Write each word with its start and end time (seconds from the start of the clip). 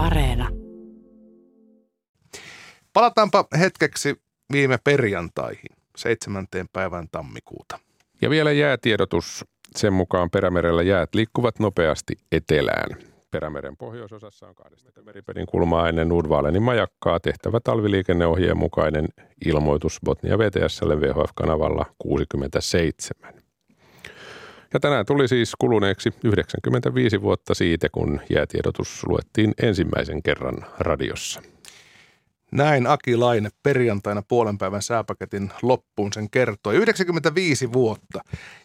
Areena. 0.00 0.48
Palataanpa 2.92 3.44
hetkeksi 3.58 4.20
viime 4.52 4.78
perjantaihin, 4.84 5.76
7. 5.96 6.46
päivän 6.72 7.08
tammikuuta. 7.12 7.78
Ja 8.22 8.30
vielä 8.30 8.52
jäätiedotus. 8.52 9.44
Sen 9.76 9.92
mukaan 9.92 10.30
Perämerellä 10.30 10.82
jäät 10.82 11.14
liikkuvat 11.14 11.58
nopeasti 11.58 12.14
etelään. 12.32 12.96
Perämeren 13.30 13.76
pohjoisosassa 13.76 14.48
on 14.48 14.54
20 14.54 15.02
meripedin 15.02 15.46
kulmaa 15.46 15.88
ennen 15.88 16.08
Nordvalenin 16.08 16.62
majakkaa 16.62 17.20
tehtävä 17.20 17.60
talviliikenneohjeen 17.64 18.58
mukainen 18.58 19.08
ilmoitus 19.46 19.98
Botnia 20.04 20.38
VTSlle 20.38 21.00
VHF-kanavalla 21.00 21.86
67. 21.98 23.34
Ja 24.74 24.80
tänään 24.80 25.06
tuli 25.06 25.28
siis 25.28 25.52
kuluneeksi 25.58 26.12
95 26.24 27.22
vuotta 27.22 27.54
siitä, 27.54 27.88
kun 27.92 28.20
jäätiedotus 28.30 29.04
luettiin 29.06 29.54
ensimmäisen 29.62 30.22
kerran 30.22 30.66
radiossa. 30.78 31.42
Näin 32.52 32.86
Aki 32.86 33.16
Laine 33.16 33.48
perjantaina 33.62 34.22
puolen 34.28 34.58
päivän 34.58 34.82
sääpaketin 34.82 35.50
loppuun 35.62 36.12
sen 36.12 36.30
kertoi. 36.30 36.76
95 36.76 37.72
vuotta. 37.72 38.20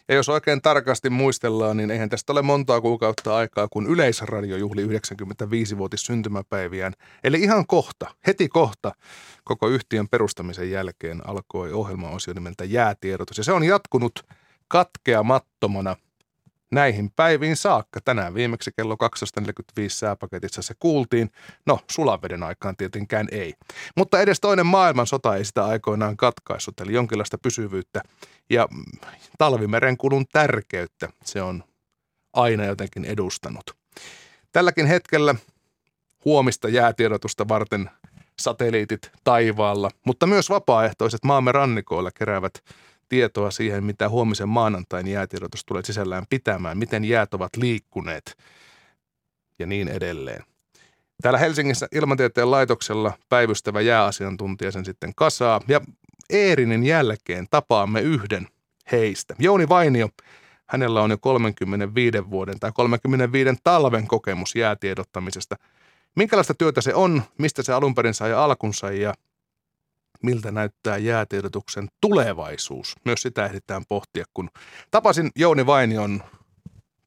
Ja 0.08 0.14
jos 0.14 0.28
oikein 0.28 0.62
tarkasti 0.62 1.10
muistellaan, 1.10 1.76
niin 1.76 1.90
eihän 1.90 2.08
tästä 2.08 2.32
ole 2.32 2.42
montaa 2.42 2.80
kuukautta 2.80 3.36
aikaa, 3.36 3.68
kun 3.68 3.86
Yleisradio 3.86 4.56
juhli 4.56 4.86
95-vuotis 4.86 6.06
syntymäpäiviään. 6.06 6.92
Eli 7.24 7.40
ihan 7.40 7.66
kohta, 7.66 8.06
heti 8.26 8.48
kohta, 8.48 8.92
koko 9.44 9.68
yhtiön 9.68 10.08
perustamisen 10.08 10.70
jälkeen 10.70 11.28
alkoi 11.28 11.72
ohjelmaosio 11.72 12.34
nimeltä 12.34 12.64
Jäätiedotus. 12.64 13.38
Ja 13.38 13.44
se 13.44 13.52
on 13.52 13.64
jatkunut 13.64 14.24
katkeamattomana 14.68 15.96
näihin 16.70 17.10
päiviin 17.16 17.56
saakka. 17.56 18.00
Tänään 18.04 18.34
viimeksi 18.34 18.70
kello 18.76 18.96
12.45 19.40 19.88
sääpaketissa 19.88 20.62
se 20.62 20.74
kuultiin. 20.78 21.30
No, 21.66 21.80
sulaveden 21.90 22.42
aikaan 22.42 22.76
tietenkään 22.76 23.28
ei. 23.32 23.54
Mutta 23.96 24.20
edes 24.20 24.40
toinen 24.40 24.66
maailmansota 24.66 25.36
ei 25.36 25.44
sitä 25.44 25.66
aikoinaan 25.66 26.16
katkaissut, 26.16 26.80
eli 26.80 26.92
jonkinlaista 26.92 27.38
pysyvyyttä 27.38 28.02
ja 28.50 28.68
talvimerenkulun 29.38 30.26
tärkeyttä 30.32 31.08
se 31.24 31.42
on 31.42 31.64
aina 32.32 32.64
jotenkin 32.64 33.04
edustanut. 33.04 33.76
Tälläkin 34.52 34.86
hetkellä 34.86 35.34
huomista 36.24 36.68
jäätiedotusta 36.68 37.48
varten 37.48 37.90
satelliitit 38.38 39.10
taivaalla, 39.24 39.90
mutta 40.06 40.26
myös 40.26 40.50
vapaaehtoiset 40.50 41.24
maamme 41.24 41.52
rannikoilla 41.52 42.10
keräävät 42.10 42.62
tietoa 43.08 43.50
siihen, 43.50 43.84
mitä 43.84 44.08
huomisen 44.08 44.48
maanantain 44.48 45.06
jäätiedotus 45.06 45.64
tulee 45.64 45.82
sisällään 45.84 46.24
pitämään, 46.30 46.78
miten 46.78 47.04
jäät 47.04 47.34
ovat 47.34 47.56
liikkuneet 47.56 48.36
ja 49.58 49.66
niin 49.66 49.88
edelleen. 49.88 50.44
Täällä 51.22 51.38
Helsingissä 51.38 51.88
ilmatieteen 51.92 52.50
laitoksella 52.50 53.12
päivystävä 53.28 53.80
jääasiantuntija 53.80 54.72
sen 54.72 54.84
sitten 54.84 55.12
kasaa 55.16 55.60
ja 55.68 55.80
Eerinin 56.30 56.84
jälkeen 56.84 57.46
tapaamme 57.50 58.00
yhden 58.00 58.48
heistä. 58.92 59.34
Jouni 59.38 59.68
Vainio, 59.68 60.08
hänellä 60.66 61.02
on 61.02 61.10
jo 61.10 61.18
35 61.18 62.30
vuoden 62.30 62.60
tai 62.60 62.72
35 62.74 63.50
talven 63.64 64.06
kokemus 64.06 64.54
jäätiedottamisesta. 64.54 65.56
Minkälaista 66.14 66.54
työtä 66.54 66.80
se 66.80 66.94
on, 66.94 67.22
mistä 67.38 67.62
se 67.62 67.72
alun 67.72 67.94
perin 67.94 68.14
sai 68.14 68.32
alkunsa 68.32 68.90
ja 68.90 69.14
miltä 70.22 70.50
näyttää 70.50 70.96
jäätiedotuksen 70.98 71.88
tulevaisuus. 72.00 72.94
Myös 73.04 73.22
sitä 73.22 73.46
ehditään 73.46 73.82
pohtia, 73.88 74.24
kun 74.34 74.48
tapasin 74.90 75.30
Jouni 75.36 75.66
Vainion 75.66 76.22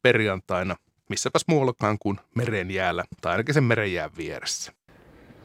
perjantaina, 0.01 0.75
missäpäs 1.09 1.43
muuallakaan 1.47 1.97
kuin 1.99 2.19
merenjäällä, 2.35 3.03
tai 3.21 3.31
ainakin 3.31 3.53
sen 3.53 3.63
merenjään 3.63 4.11
vieressä. 4.17 4.71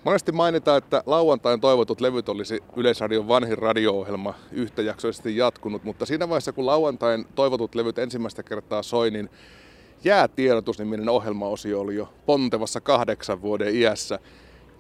Monesti 0.05 0.33
mainitaan, 0.33 0.79
että 0.79 1.03
lauantain 1.07 1.61
toivotut 1.61 2.01
levyt 2.01 2.29
olisi 2.29 2.61
Yleisradion 2.77 3.29
vanhin 3.29 3.59
radio-ohjelma 3.59 4.35
yhtäjaksoisesti 4.53 5.37
jatkunut, 5.37 5.85
mutta 5.85 6.07
siinä 6.07 6.29
vaiheessa 6.29 6.53
kun 6.53 6.67
lauantain 6.67 7.27
toivotut 7.35 7.75
levyt 7.75 7.99
ensimmäistä 7.99 8.43
kertaa 8.43 8.83
soi, 8.83 9.11
niin 9.11 9.31
jäätiedotusniminen 10.05 11.09
ohjelmaosio 11.09 11.81
oli 11.81 11.95
jo 11.95 12.15
pontevassa 12.27 12.81
kahdeksan 12.81 13.43
vuoden 13.43 13.77
iässä. 13.77 14.19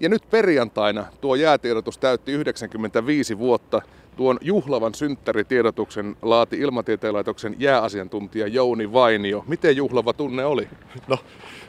Ja 0.00 0.08
nyt 0.08 0.30
perjantaina 0.30 1.06
tuo 1.20 1.34
jäätiedotus 1.34 1.98
täytti 1.98 2.32
95 2.32 3.38
vuotta. 3.38 3.82
Tuon 4.16 4.38
juhlavan 4.40 4.94
synttäritiedotuksen 4.94 6.16
laati 6.22 6.58
Ilmatieteen 6.58 7.14
laitoksen 7.14 7.56
jääasiantuntija 7.58 8.46
Jouni 8.46 8.92
Vainio. 8.92 9.44
Miten 9.48 9.76
juhlava 9.76 10.12
tunne 10.12 10.44
oli? 10.44 10.68
No 11.08 11.18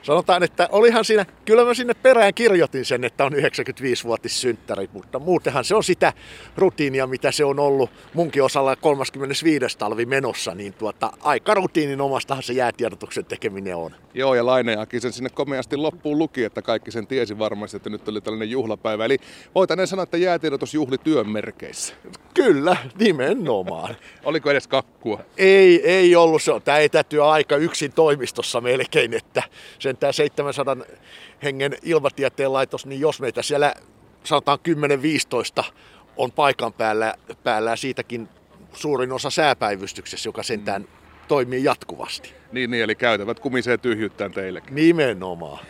sanotaan, 0.06 0.44
että 0.44 0.70
olihan 0.72 1.06
siinä, 1.06 1.26
kyllä 1.46 1.66
mä 1.66 1.74
sinne 1.74 1.94
perään 1.94 2.34
kirjoitin 2.34 2.86
sen, 2.86 3.04
että 3.04 3.26
on 3.26 3.34
95-vuotis 3.34 4.42
synttäri, 4.42 4.90
mutta 4.94 5.20
muutenhan 5.20 5.66
se 5.66 5.76
on 5.76 5.84
sitä 5.84 6.14
rutiinia, 6.58 7.08
mitä 7.08 7.32
se 7.32 7.46
on 7.46 7.60
ollut 7.60 7.90
munkin 8.14 8.44
osalla 8.44 8.76
35. 8.76 9.78
talvi 9.78 10.06
menossa, 10.06 10.56
niin 10.56 10.74
tuota, 10.74 11.12
aika 11.22 11.54
rutiinin 11.54 12.02
omastahan 12.02 12.44
se 12.44 12.54
jäätiedotuksen 12.54 13.26
tekeminen 13.26 13.76
on. 13.76 13.92
Joo, 14.14 14.36
ja 14.36 14.46
Laineakin 14.46 15.02
sen 15.02 15.14
sinne 15.14 15.30
komeasti 15.30 15.78
loppuun 15.78 16.18
luki, 16.18 16.44
että 16.44 16.62
kaikki 16.62 16.92
sen 16.92 17.08
tiesi 17.08 17.40
varmasti, 17.40 17.78
että 17.78 17.90
nyt 17.90 18.08
oli 18.08 18.22
tällainen 18.22 18.50
juhlapäivä. 18.50 19.06
Eli 19.06 19.18
voitaneen 19.56 19.88
sanoa, 19.88 20.04
että 20.04 20.18
jäätiedotus 20.18 20.74
juhli 20.74 20.98
työn 20.98 21.30
merkeissä. 21.30 21.94
Kyllä, 22.34 22.78
nimenomaan. 23.00 23.96
Oliko 24.24 24.52
edes 24.52 24.68
kakkua? 24.68 25.20
Ei, 25.38 25.90
ei 25.90 26.16
ollut. 26.16 26.42
Se 26.42 26.52
on 26.52 26.62
tämä 26.62 26.78
etätyöaika 26.78 27.56
yksin 27.56 27.94
toimistossa 27.94 28.62
melkein, 28.62 29.14
että 29.14 29.44
sen 29.80 29.95
tämä 29.98 30.12
700 30.12 30.78
hengen 31.44 31.78
ilmatieteen 31.84 32.54
laitos, 32.54 32.86
niin 32.86 33.02
jos 33.02 33.22
meitä 33.22 33.42
siellä 33.42 33.74
sanotaan 34.24 34.60
10-15 35.60 35.64
on 36.18 36.32
paikan 36.32 36.74
päällä, 36.74 37.14
päällä 37.44 37.76
siitäkin 37.76 38.30
suurin 38.74 39.12
osa 39.12 39.30
sääpäivystyksessä, 39.30 40.30
joka 40.30 40.44
sentään 40.44 40.82
mm. 40.82 40.88
toimii 41.28 41.64
jatkuvasti. 41.64 42.34
Niin, 42.52 42.72
niin, 42.72 42.84
eli 42.84 42.96
käytävät 42.96 43.40
kumisee 43.40 43.78
tyhjyttään 43.78 44.32
teillekin. 44.32 44.76
Nimenomaan. 44.76 45.66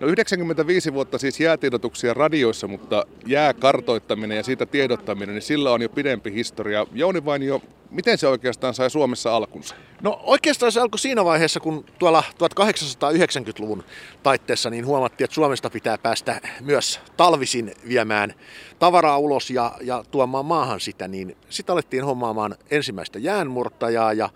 No 0.00 0.06
95 0.06 0.92
vuotta 0.92 1.18
siis 1.18 1.40
jäätiedotuksia 1.40 2.14
radioissa, 2.14 2.68
mutta 2.68 3.06
jääkartoittaminen 3.26 4.36
ja 4.36 4.42
siitä 4.42 4.66
tiedottaminen, 4.66 5.34
niin 5.34 5.42
sillä 5.42 5.70
on 5.72 5.82
jo 5.82 5.88
pidempi 5.88 6.32
historia. 6.32 6.86
Jouni 6.92 7.24
vain 7.24 7.42
jo, 7.42 7.62
miten 7.90 8.18
se 8.18 8.28
oikeastaan 8.28 8.74
sai 8.74 8.90
Suomessa 8.90 9.36
alkunsa? 9.36 9.74
No 10.02 10.20
oikeastaan 10.22 10.72
se 10.72 10.80
alkoi 10.80 10.98
siinä 10.98 11.24
vaiheessa, 11.24 11.60
kun 11.60 11.84
tuolla 11.98 12.22
1890-luvun 12.34 13.84
taitteessa 14.22 14.70
niin 14.70 14.86
huomattiin, 14.86 15.24
että 15.24 15.34
Suomesta 15.34 15.70
pitää 15.70 15.98
päästä 15.98 16.40
myös 16.60 17.00
talvisin 17.16 17.74
viemään 17.88 18.34
tavaraa 18.78 19.18
ulos 19.18 19.50
ja, 19.50 19.72
ja 19.80 20.04
tuomaan 20.10 20.44
maahan 20.44 20.80
sitä, 20.80 21.08
niin 21.08 21.36
sitten 21.48 21.72
alettiin 21.72 22.04
hommaamaan 22.04 22.54
ensimmäistä 22.70 23.18
jäänmurtajaa 23.18 24.12
ja 24.12 24.30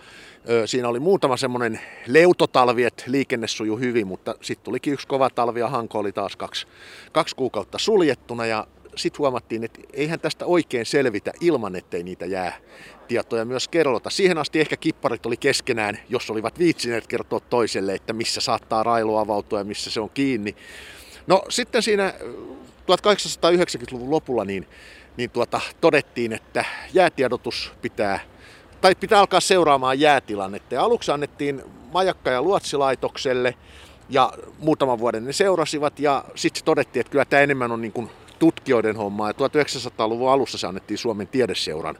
ö, 0.49 0.67
siinä 0.67 0.89
oli 0.89 1.01
muutama 1.01 1.37
semmoinen 1.37 1.81
leutotalvi, 2.07 2.85
että 2.85 3.05
liikenne 3.07 3.49
sujui 3.49 3.81
hyvin, 3.81 4.07
mutta 4.07 4.35
sitten 4.41 4.65
tulikin 4.65 4.93
yksi 4.93 5.07
kova 5.07 5.31
talvi 5.31 5.61
ja 5.61 5.69
Hanko 5.69 5.99
oli 5.99 6.13
taas 6.13 6.37
kaksi, 6.37 6.67
kaksi 7.13 7.37
kuukautta 7.37 7.79
suljettuna 7.79 8.47
ja 8.47 8.67
sitten 8.97 9.19
huomattiin, 9.19 9.65
että 9.65 9.81
eihän 9.93 10.21
tästä 10.21 10.47
oikein 10.47 10.87
selvitä 10.87 11.33
ilman, 11.41 11.77
ettei 11.77 12.03
niitä 12.03 12.27
jää 12.27 12.57
tietoja 13.09 13.45
myös 13.45 13.69
kerrota. 13.69 14.11
Siihen 14.11 14.39
asti 14.39 14.61
ehkä 14.61 14.77
kipparit 14.77 15.27
oli 15.27 15.37
keskenään, 15.37 15.99
jos 16.09 16.31
olivat 16.31 16.59
viitsineet 16.59 17.07
kertoa 17.07 17.41
toiselle, 17.41 17.95
että 17.95 18.13
missä 18.13 18.41
saattaa 18.41 18.83
railu 18.83 19.17
avautua 19.17 19.59
ja 19.59 19.65
missä 19.65 19.91
se 19.91 20.01
on 20.01 20.11
kiinni. 20.11 20.57
No 21.27 21.43
sitten 21.49 21.83
siinä 21.83 22.15
1890-luvun 22.83 24.11
lopulla 24.11 24.45
niin, 24.45 24.69
niin 25.17 25.31
tuota, 25.31 25.61
todettiin, 25.81 26.33
että 26.33 26.65
jäätiedotus 26.95 27.73
pitää, 27.83 28.21
tai 28.81 28.95
pitää 28.95 29.21
alkaa 29.21 29.41
seuraamaan 29.41 30.01
jäätilannetta. 30.01 30.75
Ja 30.75 30.83
aluksi 30.83 31.11
annettiin 31.11 31.63
majakka- 31.93 32.31
ja 32.31 32.43
luotsilaitokselle, 32.43 33.55
ja 34.11 34.33
muutaman 34.59 34.99
vuoden 34.99 35.25
ne 35.25 35.33
seurasivat, 35.33 35.99
ja 35.99 36.25
sitten 36.35 36.65
todettiin, 36.65 37.01
että 37.01 37.11
kyllä 37.11 37.25
tämä 37.25 37.43
enemmän 37.43 37.73
on 37.73 37.81
niin 37.81 37.93
kuin 37.93 38.11
tutkijoiden 38.39 38.97
hommaa, 38.97 39.29
ja 39.29 39.33
1900-luvun 39.33 40.31
alussa 40.31 40.59
se 40.59 40.67
annettiin 40.67 40.99
Suomen 40.99 41.29
tiedeseuran 41.29 41.99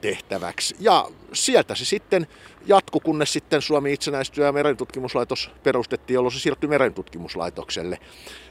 tehtäväksi. 0.00 0.76
Ja 0.80 1.06
sieltä 1.32 1.74
se 1.74 1.84
sitten 1.84 2.26
jatkui, 2.66 3.00
kunnes 3.04 3.32
sitten 3.32 3.62
Suomi 3.62 3.92
itsenäistyi 3.92 4.44
ja 4.44 4.52
merentutkimuslaitos 4.52 5.50
perustettiin, 5.62 6.14
jolloin 6.14 6.32
se 6.32 6.40
siirtyi 6.40 6.68
merentutkimuslaitokselle. 6.68 7.98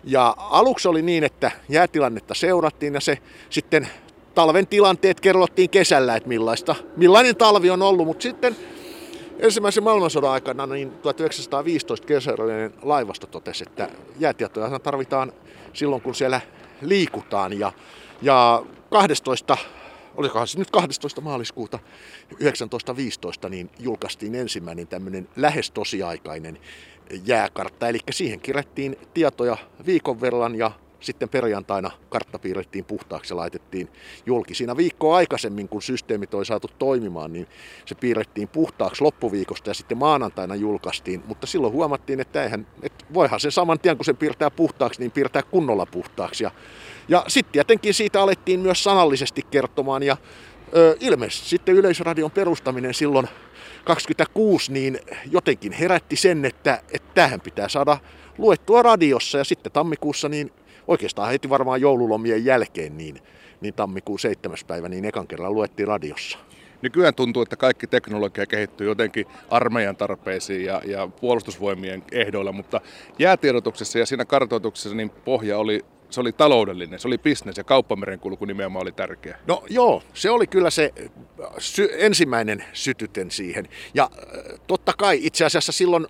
Ja 0.04 0.36
aluksi 0.38 0.88
oli 0.88 1.02
niin, 1.02 1.24
että 1.24 1.52
jäätilannetta 1.70 2.34
seurattiin 2.34 2.94
ja 2.94 3.02
se 3.02 3.18
sitten 3.50 3.88
talven 4.36 4.68
tilanteet 4.68 5.20
kerrottiin 5.20 5.70
kesällä, 5.70 6.16
että 6.16 6.30
millaista, 6.30 6.76
millainen 6.98 7.36
talvi 7.36 7.70
on 7.70 7.82
ollut, 7.82 8.08
mutta 8.08 8.24
sitten 8.24 8.56
ensimmäisen 9.40 9.84
maailmansodan 9.84 10.32
aikana 10.32 10.66
niin 10.66 10.92
1915 10.92 12.08
kesällinen 12.08 12.74
laivasto 12.82 13.28
totesi, 13.28 13.64
että 13.68 13.90
jäätietoja 14.20 14.80
tarvitaan 14.80 15.34
silloin, 15.74 16.02
kun 16.02 16.16
siellä 16.16 16.42
liikutaan. 16.82 17.60
Ja, 17.60 17.72
ja 18.22 18.64
12 18.90 19.58
olikohan 20.18 20.48
se 20.48 20.60
nyt 20.60 20.72
12. 20.72 21.22
maaliskuuta 21.22 21.80
1915, 22.30 23.50
niin 23.50 23.70
julkaistiin 23.80 24.36
ensimmäinen 24.36 24.88
tämmöinen 24.88 25.30
lähes 25.36 25.72
tosiaikainen 25.72 26.60
jääkartta. 27.26 27.88
Eli 27.88 28.00
siihen 28.12 28.40
kirjattiin 28.40 28.98
tietoja 29.14 29.58
viikon 29.86 30.22
verran 30.22 30.56
ja 30.56 30.72
sitten 31.00 31.30
perjantaina 31.30 31.92
kartta 32.10 32.40
piirrettiin 32.40 32.86
puhtaaksi 32.86 33.34
ja 33.34 33.38
laitettiin 33.38 33.90
julki. 34.26 34.56
Siinä 34.56 34.78
viikkoa 34.78 35.16
aikaisemmin, 35.16 35.70
kun 35.70 35.82
systeemit 35.82 36.34
oli 36.34 36.46
saatu 36.46 36.68
toimimaan, 36.80 37.34
niin 37.34 37.48
se 37.86 37.96
piirrettiin 37.96 38.48
puhtaaksi 38.48 39.04
loppuviikosta 39.04 39.70
ja 39.70 39.74
sitten 39.74 39.98
maanantaina 39.98 40.56
julkaistiin. 40.56 41.24
Mutta 41.28 41.48
silloin 41.48 41.74
huomattiin, 41.74 42.20
että, 42.20 42.44
eihän, 42.44 42.68
että 42.84 42.95
voihan 43.14 43.40
se 43.40 43.52
saman 43.52 43.80
tien, 43.80 43.98
kun 43.98 44.06
se 44.06 44.14
piirtää 44.14 44.52
puhtaaksi, 44.52 45.00
niin 45.00 45.12
piirtää 45.12 45.44
kunnolla 45.44 45.86
puhtaaksi. 45.86 46.44
Ja, 46.44 46.52
ja 47.08 47.24
sitten 47.28 47.52
tietenkin 47.52 47.94
siitä 47.94 48.22
alettiin 48.22 48.60
myös 48.60 48.84
sanallisesti 48.84 49.42
kertomaan 49.52 50.04
ja 50.04 50.18
ö, 50.76 50.98
ilmeisesti 51.00 51.50
sitten 51.50 51.76
Yleisradion 51.76 52.32
perustaminen 52.32 52.94
silloin 52.94 53.28
26 53.86 54.72
niin 54.72 55.00
jotenkin 55.32 55.72
herätti 55.72 56.16
sen, 56.16 56.46
että, 56.46 56.82
että 56.92 57.12
tähän 57.14 57.42
pitää 57.42 57.70
saada 57.70 57.98
luettua 58.38 58.82
radiossa 58.82 59.38
ja 59.38 59.44
sitten 59.44 59.72
tammikuussa 59.72 60.30
niin 60.30 60.52
oikeastaan 60.88 61.32
heti 61.32 61.50
varmaan 61.50 61.82
joululomien 61.82 62.46
jälkeen, 62.46 62.98
niin, 62.98 63.20
niin 63.62 63.74
tammikuun 63.74 64.20
7. 64.20 64.58
päivä, 64.68 64.90
niin 64.90 65.06
ekan 65.06 65.28
kerran 65.28 65.54
luettiin 65.54 65.88
radiossa. 65.88 66.38
Nykyään 66.82 67.16
tuntuu, 67.16 67.44
että 67.44 67.56
kaikki 67.56 67.88
teknologia 67.88 68.46
kehittyy 68.46 68.88
jotenkin 68.88 69.26
armeijan 69.50 69.96
tarpeisiin 69.96 70.66
ja, 70.66 70.82
ja 70.86 71.08
puolustusvoimien 71.08 72.04
ehdoilla, 72.12 72.52
mutta 72.52 72.82
jäätiedotuksessa 73.20 74.00
ja 74.00 74.06
siinä 74.06 74.26
kartoituksessa 74.26 74.96
niin 74.96 75.10
pohja 75.10 75.58
oli 75.58 75.86
se 76.10 76.22
oli 76.22 76.32
taloudellinen, 76.32 77.00
se 77.00 77.08
oli 77.08 77.18
bisnes 77.18 77.58
ja 77.58 77.64
kauppamerenkulku 77.64 78.46
nimenomaan 78.46 78.82
oli 78.82 78.92
tärkeä. 78.92 79.38
No 79.48 79.64
joo, 79.70 80.04
se 80.14 80.30
oli 80.30 80.48
kyllä 80.48 80.70
se 80.70 80.94
sy- 81.58 81.90
ensimmäinen 81.98 82.66
sytyten 82.74 83.32
siihen. 83.32 83.68
Ja 83.94 84.10
totta 84.68 84.94
kai 84.98 85.20
itse 85.22 85.46
asiassa 85.46 85.72
silloin 85.72 86.08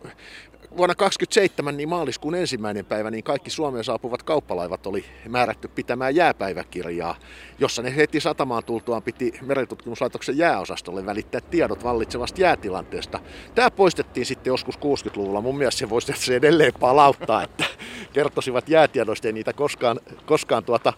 vuonna 0.78 0.96
27 0.96 1.78
niin 1.78 1.90
maaliskuun 1.90 2.36
ensimmäinen 2.36 2.86
päivä 2.86 3.12
niin 3.12 3.24
kaikki 3.24 3.50
Suomeen 3.50 3.84
saapuvat 3.84 4.24
kauppalaivat 4.24 4.88
oli 4.88 5.06
määrätty 5.30 5.68
pitämään 5.68 6.16
jääpäiväkirjaa, 6.16 7.16
jossa 7.60 7.82
ne 7.82 7.96
heti 7.96 8.20
satamaan 8.20 8.64
tultuaan 8.64 9.04
piti 9.04 9.34
merentutkimuslaitoksen 9.42 10.38
jääosastolle 10.38 11.06
välittää 11.06 11.42
tiedot 11.42 11.84
vallitsevasta 11.84 12.42
jäätilanteesta. 12.42 13.20
Tämä 13.56 13.72
poistettiin 13.72 14.26
sitten 14.26 14.52
joskus 14.52 14.76
60-luvulla. 14.76 15.42
Mun 15.42 15.58
mielestä 15.58 15.80
se 15.80 15.90
voisi 15.90 16.14
se 16.16 16.36
edelleen 16.36 16.74
palauttaa, 16.80 17.44
että 17.44 17.66
kertoisivat 18.14 18.70
jäätiedoista, 18.70 19.28
ei 19.28 19.34
niitä 19.34 19.54
koskaan, 19.54 20.00
koskaan 20.26 20.64
tuota, 20.64 20.94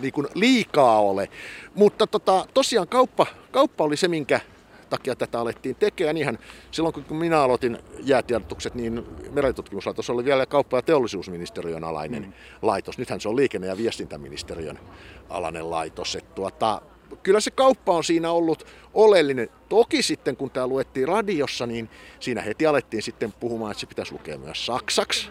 niin 0.00 0.12
kuin 0.12 0.26
liikaa 0.34 1.00
ole. 1.00 1.28
Mutta 1.74 2.06
tota, 2.06 2.46
tosiaan 2.54 2.88
kauppa, 2.88 3.26
kauppa 3.50 3.84
oli 3.84 3.96
se, 3.96 4.08
minkä 4.08 4.40
takia 4.90 5.16
tätä 5.16 5.40
alettiin 5.40 5.76
tekemään. 5.76 6.14
Niinhän 6.14 6.38
silloin 6.70 6.94
kun 7.08 7.16
minä 7.16 7.40
aloitin 7.40 7.78
jäätiedotukset, 8.00 8.74
niin 8.74 9.06
merentutkimuslaitos 9.30 10.10
oli 10.10 10.24
vielä 10.24 10.46
kauppa- 10.46 10.78
ja 10.78 10.82
teollisuusministeriön 10.82 11.84
alainen 11.84 12.22
mm. 12.22 12.32
laitos. 12.62 12.98
Nythän 12.98 13.20
se 13.20 13.28
on 13.28 13.36
liikenne- 13.36 13.66
ja 13.66 13.76
viestintäministeriön 13.76 14.78
alainen 15.28 15.70
laitos. 15.70 16.16
Et 16.16 16.34
tuota, 16.34 16.82
kyllä 17.22 17.40
se 17.40 17.50
kauppa 17.50 17.92
on 17.92 18.04
siinä 18.04 18.30
ollut 18.30 18.66
oleellinen. 18.94 19.48
Toki 19.68 20.02
sitten 20.02 20.36
kun 20.36 20.50
tämä 20.50 20.66
luettiin 20.66 21.08
radiossa, 21.08 21.66
niin 21.66 21.90
siinä 22.20 22.40
heti 22.40 22.66
alettiin 22.66 23.02
sitten 23.02 23.32
puhumaan, 23.40 23.70
että 23.70 23.80
se 23.80 23.86
pitäisi 23.86 24.12
lukea 24.12 24.38
myös 24.38 24.66
saksaksi 24.66 25.28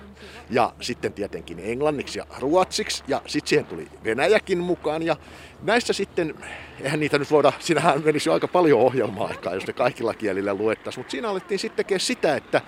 ja 0.50 0.74
sitten 0.82 1.14
tietenkin 1.14 1.60
englanniksi 1.60 2.20
ja 2.20 2.26
ruotsiksi 2.40 3.04
ja 3.08 3.22
sitten 3.26 3.50
siihen 3.50 3.66
tuli 3.66 3.88
Venäjäkin 4.04 4.58
mukaan 4.58 5.04
ja 5.04 5.16
näissä 5.62 5.94
sitten, 5.94 6.36
eihän 6.82 7.00
niitä 7.00 7.18
nyt 7.18 7.32
voida, 7.32 7.54
siinähän 7.60 8.04
menisi 8.06 8.30
jo 8.30 8.34
aika 8.34 8.48
paljon 8.48 8.80
ohjelma-aikaa, 8.80 9.54
jos 9.54 9.68
ne 9.68 9.74
kaikilla 9.74 10.14
kielillä 10.14 10.54
luettaisiin, 10.54 11.00
mutta 11.00 11.12
siinä 11.12 11.30
alettiin 11.30 11.60
sitten 11.60 11.86
tekemään 11.86 12.00
sitä, 12.00 12.36
että 12.36 12.62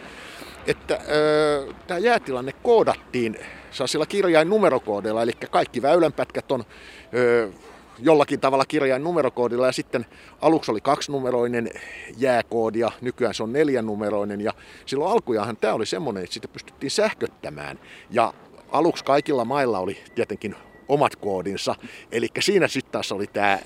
että 0.67 0.99
öö, 1.09 1.73
tämä 1.87 1.97
jäätilanne 1.97 2.51
koodattiin 2.63 3.39
sellaisilla 3.71 4.05
kirjain 4.05 4.49
numerokoodeilla, 4.49 5.23
eli 5.23 5.31
kaikki 5.51 5.81
väylänpätkät 5.81 6.51
on 6.51 6.63
öö, 7.13 7.49
jollakin 8.01 8.39
tavalla 8.39 8.65
kirjain 8.65 9.03
numerokoodilla. 9.03 9.65
Ja 9.65 9.71
sitten 9.71 10.06
aluksi 10.42 10.71
oli 10.71 10.81
kaksinumeroinen 10.81 11.69
jääkoodi 12.18 12.80
ja 12.80 12.92
nykyään 13.01 13.33
se 13.33 13.44
on 13.44 13.53
neljänumeroinen. 13.53 14.42
Ja 14.42 14.53
silloin 14.86 15.12
alkujaanhan 15.12 15.57
tämä 15.57 15.74
oli 15.74 15.86
semmoinen, 15.86 16.24
että 16.24 16.33
sitä 16.33 16.48
pystyttiin 16.48 16.92
sähköttämään. 16.92 17.80
Ja 18.09 18.33
aluksi 18.71 19.03
kaikilla 19.03 19.45
mailla 19.45 19.80
oli 19.80 19.98
tietenkin 20.15 20.56
omat 20.91 21.15
koodinsa. 21.15 21.75
Eli 22.11 22.27
siinä 22.39 22.67
sitten 22.67 22.91
taas 22.91 23.11
oli 23.11 23.27
tämä 23.27 23.59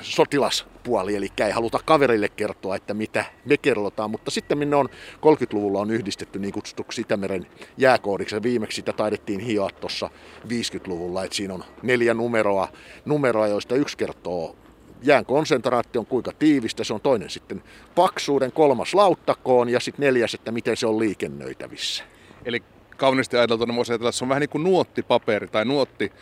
sotilaspuoli, 0.00 1.16
eli 1.16 1.28
ei 1.44 1.50
haluta 1.50 1.78
kaverille 1.84 2.28
kertoa, 2.28 2.76
että 2.76 2.94
mitä 2.94 3.24
me 3.44 3.56
kerrotaan, 3.56 4.10
mutta 4.10 4.30
sitten 4.30 4.58
minne 4.58 4.76
on 4.76 4.88
30-luvulla 5.16 5.80
on 5.80 5.90
yhdistetty 5.90 6.38
niin 6.38 6.52
kutsutuksi 6.52 7.00
Itämeren 7.00 7.46
jääkoodiksi. 7.76 8.42
Viimeksi 8.42 8.76
sitä 8.76 8.92
taidettiin 8.92 9.40
hioa 9.40 9.70
tuossa 9.70 10.10
50-luvulla, 10.44 11.24
että 11.24 11.36
siinä 11.36 11.54
on 11.54 11.64
neljä 11.82 12.14
numeroa, 12.14 12.68
numeroa 13.04 13.46
joista 13.46 13.74
yksi 13.74 13.96
kertoo 13.96 14.56
jään 15.02 15.26
konsentraatio 15.26 16.00
on 16.00 16.06
kuinka 16.06 16.32
tiivistä, 16.38 16.84
se 16.84 16.94
on 16.94 17.00
toinen 17.00 17.30
sitten 17.30 17.62
paksuuden, 17.94 18.52
kolmas 18.52 18.94
lauttakoon 18.94 19.68
ja 19.68 19.80
sitten 19.80 20.04
neljäs, 20.06 20.34
että 20.34 20.52
miten 20.52 20.76
se 20.76 20.86
on 20.86 20.98
liikennöitävissä. 20.98 22.04
Eli 22.44 22.62
kauniisti 23.02 23.36
ajateltuna 23.36 23.76
voisi 23.76 23.92
ajatella, 23.92 24.08
että 24.08 24.18
se 24.18 24.24
on 24.24 24.28
vähän 24.28 24.40
niin 24.40 24.50
kuin 24.50 24.64
nuottipaperi 24.64 25.48
tai 25.48 25.64
nuotti 25.64 26.12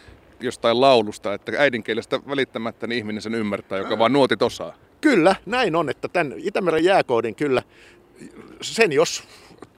jostain 0.40 0.80
laulusta, 0.80 1.34
että 1.34 1.52
äidinkielestä 1.58 2.20
välittämättä 2.28 2.86
niin 2.86 2.98
ihminen 2.98 3.22
sen 3.22 3.34
ymmärtää, 3.34 3.78
joka 3.78 3.98
vaan 3.98 4.12
nuotit 4.12 4.42
osaa. 4.42 4.74
Kyllä, 5.00 5.36
näin 5.46 5.76
on, 5.76 5.90
että 5.90 6.08
tämän 6.08 6.34
Itämeren 6.36 6.84
jääkoodin 6.84 7.34
kyllä, 7.34 7.62
sen 8.60 8.92
jos 8.92 9.24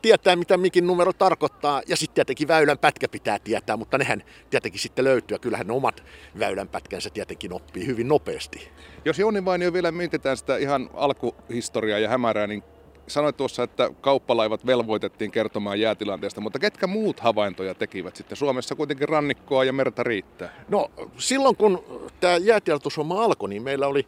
tietää, 0.02 0.36
mitä 0.36 0.56
mikin 0.56 0.86
numero 0.86 1.12
tarkoittaa, 1.12 1.82
ja 1.88 1.96
sitten 1.96 2.14
tietenkin 2.14 2.48
väylän 2.48 2.78
pätkä 2.78 3.08
pitää 3.08 3.38
tietää, 3.38 3.76
mutta 3.76 3.98
nehän 3.98 4.22
tietenkin 4.50 4.80
sitten 4.80 5.04
löytyy, 5.04 5.34
ja 5.34 5.38
kyllähän 5.38 5.66
ne 5.66 5.72
omat 5.72 6.02
väylän 6.38 6.68
pätkänsä 6.68 7.10
tietenkin 7.10 7.52
oppii 7.52 7.86
hyvin 7.86 8.08
nopeasti. 8.08 8.68
Jos 9.04 9.18
Joni 9.18 9.44
vain 9.44 9.62
jo 9.62 9.72
vielä 9.72 9.92
mietitään 9.92 10.36
sitä 10.36 10.56
ihan 10.56 10.90
alkuhistoriaa 10.94 11.98
ja 11.98 12.08
hämärää, 12.08 12.46
niin 12.46 12.62
sanoit 13.06 13.36
tuossa, 13.36 13.62
että 13.62 13.90
kauppalaivat 14.00 14.66
velvoitettiin 14.66 15.30
kertomaan 15.30 15.80
jäätilanteesta, 15.80 16.40
mutta 16.40 16.58
ketkä 16.58 16.86
muut 16.86 17.20
havaintoja 17.20 17.74
tekivät 17.74 18.16
sitten? 18.16 18.36
Suomessa 18.36 18.74
kuitenkin 18.74 19.08
rannikkoa 19.08 19.64
ja 19.64 19.72
merta 19.72 20.02
riittää. 20.02 20.64
No 20.68 20.90
silloin 21.18 21.56
kun 21.56 21.84
tämä 22.20 22.36
jäätiedotushomma 22.36 23.24
alkoi, 23.24 23.48
niin 23.48 23.62
meillä 23.62 23.86
oli 23.86 24.06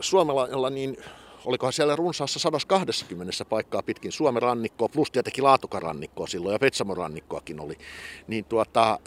Suomella 0.00 0.70
niin 0.70 0.96
olikohan 1.44 1.72
siellä 1.72 1.96
runsaassa 1.96 2.38
120 2.38 3.44
paikkaa 3.44 3.82
pitkin 3.82 4.12
Suomen 4.12 4.42
rannikkoa, 4.42 4.88
plus 4.88 5.10
tietenkin 5.10 5.44
Laatokan 5.44 5.82
rannikkoa 5.82 6.26
silloin 6.26 6.52
ja 6.52 6.58
Petsamon 6.58 6.96
rannikkoakin 6.96 7.60
oli, 7.60 7.78
niin 8.26 8.44
tuota, 8.44 8.98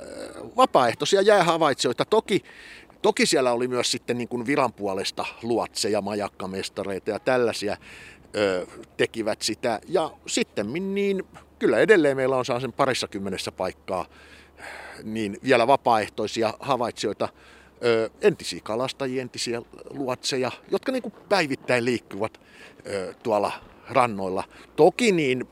vapaaehtoisia 0.58 1.22
jäähavaitsijoita. 1.22 2.06
Toki 2.06 2.42
Toki 3.02 3.26
siellä 3.26 3.52
oli 3.52 3.68
myös 3.68 3.92
sitten 3.92 4.18
niin 4.18 4.28
kuin 4.28 4.46
viran 4.46 4.74
puolesta 4.74 5.26
luotseja, 5.44 6.02
majakkamestareita 6.02 7.10
ja 7.10 7.20
tällaisia, 7.20 7.78
ö, 8.36 8.68
tekivät 8.98 9.42
sitä. 9.42 9.80
Ja 9.88 10.12
sitten 10.28 10.96
niin 10.96 11.24
kyllä 11.60 11.80
edelleen 11.80 12.18
meillä 12.18 12.38
on 12.38 12.46
sen 12.46 12.74
parissa 12.74 13.08
kymmenessä 13.08 13.52
paikkaa 13.52 14.06
niin 15.04 15.38
vielä 15.44 15.68
vapaaehtoisia 15.68 16.54
havaitsijoita, 16.60 17.30
ö, 17.86 18.10
entisiä 18.22 18.60
kalastajia, 18.64 19.22
entisiä 19.22 19.62
luotseja, 19.90 20.52
jotka 20.72 20.92
niin 20.92 21.14
päivittäin 21.30 21.86
liikkuvat 21.86 22.42
ö, 22.88 23.14
tuolla 23.24 23.52
rannoilla. 23.90 24.44
Toki 24.76 25.12
niin 25.12 25.48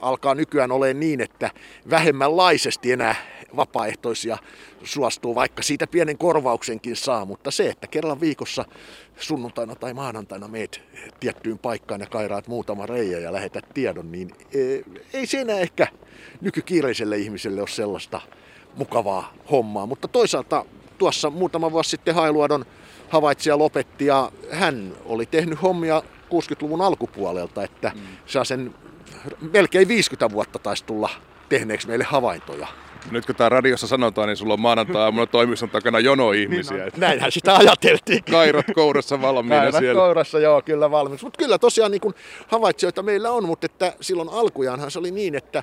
alkaa 0.00 0.34
nykyään 0.34 0.72
olemaan 0.72 1.00
niin, 1.00 1.20
että 1.20 1.50
vähemmänlaisesti 1.90 2.92
enää 2.92 3.14
vapaaehtoisia 3.56 4.38
suostuu, 4.82 5.34
vaikka 5.34 5.62
siitä 5.62 5.86
pienen 5.86 6.18
korvauksenkin 6.18 6.96
saa, 6.96 7.24
mutta 7.24 7.50
se, 7.50 7.68
että 7.68 7.86
kerran 7.86 8.20
viikossa 8.20 8.64
sunnuntaina 9.16 9.74
tai 9.74 9.94
maanantaina 9.94 10.48
meet 10.48 10.82
tiettyyn 11.20 11.58
paikkaan 11.58 12.00
ja 12.00 12.06
kairaat 12.06 12.48
muutama 12.48 12.86
reijä 12.86 13.18
ja 13.18 13.32
lähetät 13.32 13.64
tiedon, 13.74 14.12
niin 14.12 14.30
e, 14.54 14.58
ei 15.14 15.26
se 15.26 15.40
enää 15.40 15.58
ehkä 15.58 15.86
nykykiireiselle 16.40 17.16
ihmiselle 17.16 17.60
ole 17.60 17.68
sellaista 17.68 18.20
mukavaa 18.76 19.32
hommaa. 19.50 19.86
Mutta 19.86 20.08
toisaalta 20.08 20.64
tuossa 20.98 21.30
muutama 21.30 21.72
vuosi 21.72 21.90
sitten 21.90 22.14
Hailuodon 22.14 22.64
havaitsija 23.08 23.58
lopetti 23.58 24.06
ja 24.06 24.32
hän 24.50 24.92
oli 25.04 25.26
tehnyt 25.26 25.62
hommia 25.62 26.02
60-luvun 26.32 26.80
alkupuolelta, 26.80 27.64
että 27.64 27.92
mm. 27.94 28.00
saa 28.26 28.44
sen 28.44 28.74
melkein 29.52 29.88
50 29.88 30.34
vuotta 30.34 30.58
taisi 30.58 30.84
tulla 30.84 31.10
tehneeksi 31.48 31.88
meille 31.88 32.04
havaintoja. 32.04 32.66
Nyt 33.10 33.26
kun 33.26 33.34
tämä 33.34 33.48
radiossa 33.48 33.86
sanotaan, 33.86 34.28
niin 34.28 34.36
sulla 34.36 34.54
on 34.54 34.60
maanantai 34.60 35.02
aamuna 35.02 35.26
toimiston 35.26 35.70
takana 35.70 36.00
jono 36.00 36.32
ihmisiä. 36.32 36.76
Niin 36.76 36.92
näinhän 36.96 37.32
sitä 37.32 37.56
ajateltiin. 37.56 38.24
Kairat 38.30 38.66
kourassa 38.74 39.22
valmiina 39.22 39.56
Kairat 39.56 39.78
siellä. 39.78 40.00
kourassa, 40.00 40.38
joo, 40.38 40.62
kyllä 40.62 40.90
valmiina. 40.90 41.20
Mutta 41.22 41.38
kyllä 41.38 41.58
tosiaan 41.58 41.90
niin 41.90 42.00
kuin 42.00 42.14
havaitsijoita 42.48 43.02
meillä 43.02 43.30
on, 43.30 43.46
mutta 43.46 43.66
että 43.66 43.92
silloin 44.00 44.28
alkujaanhan 44.28 44.90
se 44.90 44.98
oli 44.98 45.10
niin, 45.10 45.34
että 45.34 45.62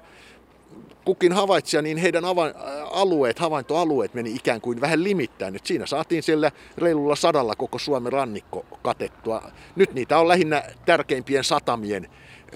kukin 1.06 1.34
havaitsija, 1.34 1.82
niin 1.82 1.98
heidän 1.98 2.24
alueet, 2.92 3.40
havaintoalueet 3.40 4.14
meni 4.14 4.36
ikään 4.36 4.62
kuin 4.62 4.82
vähän 4.82 5.04
limittäin. 5.04 5.56
Et 5.56 5.66
siinä 5.66 5.86
saatiin 5.86 6.24
siellä 6.24 6.52
reilulla 6.78 7.16
sadalla 7.16 7.56
koko 7.56 7.80
Suomen 7.80 8.14
rannikko 8.14 8.66
katettua. 8.82 9.42
Nyt 9.76 9.94
niitä 9.94 10.20
on 10.20 10.28
lähinnä 10.28 10.64
tärkeimpien 10.86 11.44
satamien 11.44 12.08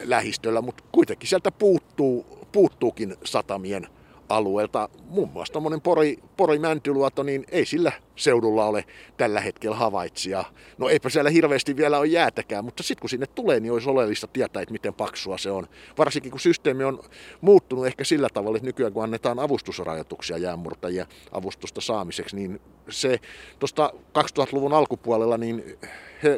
lähistöllä, 0.04 0.62
mutta 0.62 0.84
kuitenkin 0.92 1.30
sieltä 1.30 1.52
puuttuu, 1.52 2.26
puuttuukin 2.52 3.16
satamien 3.24 3.88
alueelta. 4.30 4.90
Muun 5.10 5.30
muassa 5.30 5.52
tuommoinen 5.52 5.82
Pori, 5.82 6.20
Pori 6.38 6.60
Mäntyluoto, 6.60 7.24
niin 7.24 7.46
ei 7.52 7.66
sillä 7.66 7.92
seudulla 8.16 8.66
ole 8.66 8.86
tällä 9.18 9.42
hetkellä 9.42 9.76
havaitsija. 9.76 10.44
No 10.78 10.90
eipä 10.90 11.10
siellä 11.10 11.30
hirveästi 11.30 11.78
vielä 11.78 12.00
ole 12.00 12.08
jäätäkään, 12.08 12.66
mutta 12.66 12.84
sitten 12.84 13.02
kun 13.02 13.10
sinne 13.10 13.28
tulee, 13.28 13.60
niin 13.60 13.74
olisi 13.74 13.90
oleellista 13.90 14.28
tietää, 14.28 14.62
että 14.62 14.72
miten 14.74 14.94
paksua 14.94 15.38
se 15.38 15.52
on. 15.52 15.68
Varsinkin 15.98 16.32
kun 16.32 16.40
systeemi 16.40 16.84
on 16.84 17.04
muuttunut 17.42 17.88
ehkä 17.88 18.04
sillä 18.04 18.30
tavalla, 18.34 18.58
että 18.58 18.68
nykyään 18.68 18.94
kun 18.94 19.04
annetaan 19.04 19.40
avustusrajoituksia 19.40 20.38
jäänmurtajia 20.38 21.06
avustusta 21.32 21.82
saamiseksi, 21.82 22.36
niin 22.36 22.62
se 22.90 23.20
tuosta 23.60 23.94
2000-luvun 24.40 24.74
alkupuolella 24.74 25.38
niin 25.38 25.78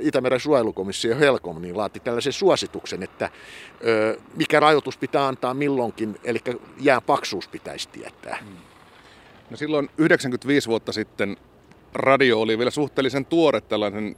Itämeren 0.02 0.40
suojelukomissio 0.40 1.20
Helcom 1.20 1.62
niin 1.62 1.78
laati 1.78 2.00
tällaisen 2.00 2.34
suosituksen, 2.34 3.04
että 3.04 3.30
ö, 3.86 4.20
mikä 4.36 4.60
rajoitus 4.60 4.98
pitää 4.98 5.28
antaa 5.28 5.54
milloinkin, 5.54 6.20
eli 6.24 6.40
jään 6.80 7.02
paksuus 7.02 7.48
pitäisi 7.48 7.90
tietää. 7.90 8.38
Mm. 8.42 8.56
No 9.50 9.58
silloin 9.58 9.90
95 9.98 10.70
vuotta 10.70 10.92
sitten 10.92 11.38
radio 11.96 12.42
oli 12.42 12.58
vielä 12.58 12.72
suhteellisen 12.72 13.26
tuore 13.26 13.62
tällainen 13.62 14.16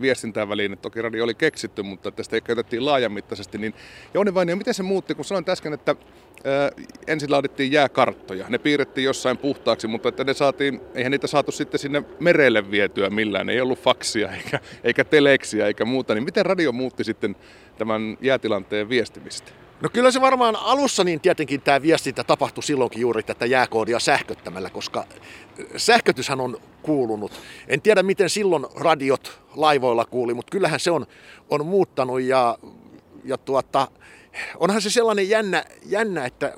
viestintäväline. 0.00 0.76
Toki 0.76 1.02
radio 1.02 1.24
oli 1.24 1.34
keksitty, 1.34 1.82
mutta 1.82 2.10
tästä 2.10 2.40
käytettiin 2.40 2.84
laajamittaisesti. 2.84 3.58
Niin 3.58 3.74
Jouni 4.14 4.34
Vainio, 4.34 4.56
miten 4.56 4.74
se 4.74 4.82
muutti, 4.82 5.14
kun 5.14 5.24
sanoin 5.24 5.44
äsken, 5.48 5.72
että 5.72 5.96
ää, 6.44 6.70
ensin 7.06 7.30
laadittiin 7.30 7.72
jääkarttoja. 7.72 8.46
Ne 8.48 8.58
piirrettiin 8.58 9.04
jossain 9.04 9.38
puhtaaksi, 9.38 9.86
mutta 9.86 10.08
että 10.08 10.24
ne 10.24 10.34
saatiin, 10.34 10.80
eihän 10.94 11.10
niitä 11.10 11.26
saatu 11.26 11.52
sitten 11.52 11.80
sinne 11.80 12.02
merelle 12.20 12.70
vietyä 12.70 13.10
millään. 13.10 13.50
Ei 13.50 13.60
ollut 13.60 13.78
faksia 13.78 14.32
eikä, 14.32 14.60
eikä 14.84 15.04
teleksiä 15.04 15.66
eikä 15.66 15.84
muuta. 15.84 16.14
Niin 16.14 16.24
miten 16.24 16.46
radio 16.46 16.72
muutti 16.72 17.04
sitten 17.04 17.36
tämän 17.78 18.18
jäätilanteen 18.20 18.88
viestimistä? 18.88 19.52
No 19.80 19.88
kyllä 19.92 20.10
se 20.10 20.20
varmaan 20.20 20.56
alussa 20.56 21.04
niin 21.04 21.20
tietenkin 21.20 21.60
tämä 21.60 21.82
viestintä 21.82 22.24
tapahtui 22.24 22.62
silloinkin 22.62 23.00
juuri 23.00 23.22
tätä 23.22 23.46
jääkoodia 23.46 23.98
sähköttämällä, 23.98 24.70
koska 24.70 25.04
sähkötyshän 25.76 26.40
on 26.40 26.60
kuulunut. 26.84 27.32
En 27.68 27.82
tiedä 27.82 28.02
miten 28.02 28.30
silloin 28.30 28.66
radiot 28.76 29.40
laivoilla 29.56 30.04
kuuli, 30.04 30.34
mutta 30.34 30.50
kyllähän 30.50 30.80
se 30.80 30.90
on, 30.90 31.06
on 31.50 31.66
muuttanut 31.66 32.20
ja, 32.20 32.58
ja 33.24 33.38
tuota, 33.38 33.88
onhan 34.56 34.82
se 34.82 34.90
sellainen 34.90 35.28
jännä, 35.28 35.64
jännä 35.86 36.26
että 36.26 36.54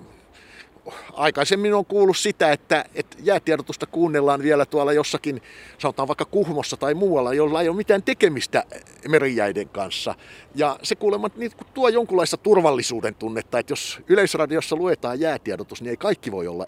aikaisemmin 1.12 1.74
on 1.74 1.86
kuullut 1.86 2.16
sitä, 2.16 2.52
että, 2.52 2.84
että 2.94 3.16
jäätiedotusta 3.22 3.86
kuunnellaan 3.86 4.42
vielä 4.42 4.66
tuolla 4.66 4.92
jossakin, 4.92 5.42
sanotaan 5.78 6.08
vaikka 6.08 6.24
Kuhmossa 6.24 6.76
tai 6.76 6.94
muualla, 6.94 7.34
jolla 7.34 7.62
ei 7.62 7.68
ole 7.68 7.76
mitään 7.76 8.02
tekemistä 8.02 8.64
merijäiden 9.08 9.68
kanssa. 9.68 10.14
Ja 10.54 10.78
se 10.82 10.94
kuulemma 10.94 11.30
niin 11.36 11.50
tuo 11.74 11.88
jonkunlaista 11.88 12.36
turvallisuuden 12.36 13.14
tunnetta, 13.14 13.58
että 13.58 13.72
jos 13.72 14.00
yleisradiossa 14.08 14.76
luetaan 14.76 15.20
jäätiedotus, 15.20 15.82
niin 15.82 15.90
ei 15.90 15.96
kaikki 15.96 16.32
voi 16.32 16.46
olla 16.46 16.66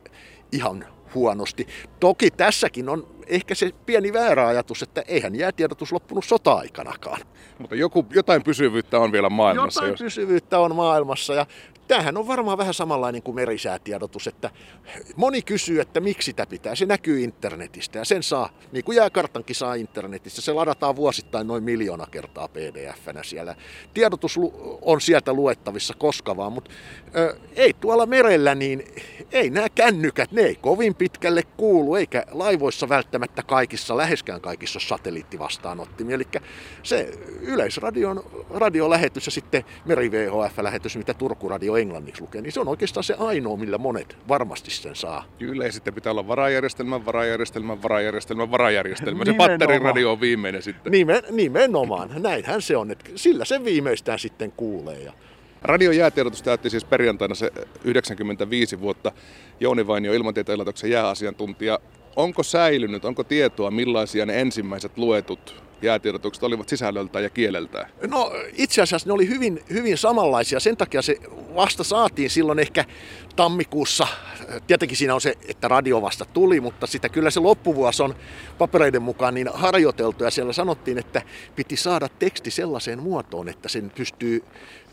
ihan 0.52 0.86
huonosti. 1.14 1.66
Toki 2.00 2.30
tässäkin 2.30 2.88
on 2.88 3.17
ehkä 3.28 3.54
se 3.54 3.70
pieni 3.86 4.12
väärä 4.12 4.46
ajatus, 4.46 4.82
että 4.82 5.02
eihän 5.08 5.36
jäätiedotus 5.36 5.92
loppunut 5.92 6.24
sota-aikanakaan. 6.24 7.20
Mutta 7.58 7.74
joku, 7.74 8.06
jotain 8.10 8.42
pysyvyyttä 8.42 8.98
on 8.98 9.12
vielä 9.12 9.30
maailmassa. 9.30 9.80
Jotain 9.80 9.92
jos... 9.92 10.00
pysyvyyttä 10.00 10.58
on 10.58 10.76
maailmassa 10.76 11.34
ja 11.34 11.46
tämähän 11.88 12.16
on 12.16 12.26
varmaan 12.26 12.58
vähän 12.58 12.74
samanlainen 12.74 13.22
kuin 13.22 13.34
merisäätiedotus, 13.34 14.26
että 14.26 14.50
moni 15.16 15.42
kysyy, 15.42 15.80
että 15.80 16.00
miksi 16.00 16.26
sitä 16.26 16.46
pitää. 16.46 16.74
Se 16.74 16.86
näkyy 16.86 17.20
internetistä 17.20 17.98
ja 17.98 18.04
sen 18.04 18.22
saa, 18.22 18.50
niin 18.72 18.84
kuin 18.84 18.96
jääkartankin 18.96 19.56
saa 19.56 19.74
internetistä, 19.74 20.40
se 20.40 20.52
ladataan 20.52 20.96
vuosittain 20.96 21.46
noin 21.46 21.64
miljoona 21.64 22.06
kertaa 22.10 22.48
pdf-nä 22.48 23.22
siellä. 23.22 23.54
Tiedotus 23.94 24.40
on 24.82 25.00
sieltä 25.00 25.32
luettavissa 25.32 25.94
koska 25.98 26.36
vaan, 26.36 26.52
mutta 26.52 26.70
ö, 27.16 27.36
ei 27.56 27.74
tuolla 27.80 28.06
merellä, 28.06 28.54
niin 28.54 28.84
ei 29.32 29.50
nämä 29.50 29.68
kännykät, 29.68 30.32
ne 30.32 30.42
ei 30.42 30.54
kovin 30.54 30.94
pitkälle 30.94 31.42
kuulu, 31.56 31.94
eikä 31.94 32.24
laivoissa 32.30 32.88
välttämättä 32.88 33.17
kaikissa, 33.46 33.96
läheskään 33.96 34.40
kaikissa 34.40 34.80
satelliittivastaanottimia. 34.80 36.14
Eli 36.14 36.26
se 36.82 37.10
yleisradion 37.40 38.24
radiolähetys 38.50 39.26
ja 39.26 39.32
sitten 39.32 39.64
meri 39.84 40.10
VHF-lähetys, 40.10 40.96
mitä 40.96 41.14
Turku 41.14 41.48
Radio 41.48 41.76
englanniksi 41.76 42.22
lukee, 42.22 42.40
niin 42.40 42.52
se 42.52 42.60
on 42.60 42.68
oikeastaan 42.68 43.04
se 43.04 43.14
ainoa, 43.18 43.56
millä 43.56 43.78
monet 43.78 44.16
varmasti 44.28 44.70
sen 44.70 44.96
saa. 44.96 45.24
Kyllä, 45.38 45.64
ja 45.64 45.72
sitten 45.72 45.94
pitää 45.94 46.10
olla 46.10 46.28
varajärjestelmä, 46.28 47.04
varajärjestelmä, 47.04 47.82
varajärjestelmä, 47.82 48.50
varajärjestelmä. 48.50 49.24
Se 49.24 49.32
patteriradio 49.32 50.12
on 50.12 50.20
viimeinen 50.20 50.62
sitten. 50.62 50.92
Nimen, 50.92 51.22
nimenomaan, 51.30 52.10
näinhän 52.18 52.62
se 52.62 52.76
on, 52.76 52.90
että 52.90 53.10
sillä 53.14 53.44
se 53.44 53.64
viimeistään 53.64 54.18
sitten 54.18 54.52
kuulee. 54.52 54.98
Ja 54.98 55.12
Radio 55.62 55.92
jäätiedotus 55.92 56.42
täytti 56.42 56.70
siis 56.70 56.84
perjantaina 56.84 57.34
se 57.34 57.52
95 57.84 58.80
vuotta. 58.80 59.12
Jouni 59.60 59.86
Vainio, 59.86 60.12
ilmatieteen 60.12 60.58
laitoksen 60.58 60.90
jääasiantuntija. 60.90 61.78
Onko 62.18 62.42
säilynyt, 62.42 63.04
onko 63.04 63.24
tietoa 63.24 63.70
millaisia 63.70 64.26
ne 64.26 64.40
ensimmäiset 64.40 64.98
luetut 64.98 65.62
jäätiedotukset 65.82 66.44
olivat 66.44 66.68
sisällöltään 66.68 67.22
ja 67.22 67.30
kieleltään? 67.30 67.90
No 68.06 68.32
itse 68.52 68.82
asiassa 68.82 69.08
ne 69.08 69.12
oli 69.12 69.28
hyvin, 69.28 69.60
hyvin 69.70 69.98
samanlaisia. 69.98 70.60
Sen 70.60 70.76
takia 70.76 71.02
se 71.02 71.16
vasta 71.54 71.84
saatiin 71.84 72.30
silloin 72.30 72.58
ehkä 72.58 72.84
tammikuussa. 73.36 74.06
Tietenkin 74.66 74.96
siinä 74.96 75.14
on 75.14 75.20
se, 75.20 75.34
että 75.48 75.68
radio 75.68 76.02
vasta 76.02 76.24
tuli, 76.24 76.60
mutta 76.60 76.86
sitä 76.86 77.08
kyllä 77.08 77.30
se 77.30 77.40
loppuvuosi 77.40 78.02
on 78.02 78.14
papereiden 78.58 79.02
mukaan 79.02 79.34
niin 79.34 79.50
harjoiteltu. 79.54 80.24
Ja 80.24 80.30
siellä 80.30 80.52
sanottiin, 80.52 80.98
että 80.98 81.22
piti 81.56 81.76
saada 81.76 82.08
teksti 82.18 82.50
sellaiseen 82.50 83.02
muotoon, 83.02 83.48
että 83.48 83.68
sen 83.68 83.92
pystyy 83.94 84.44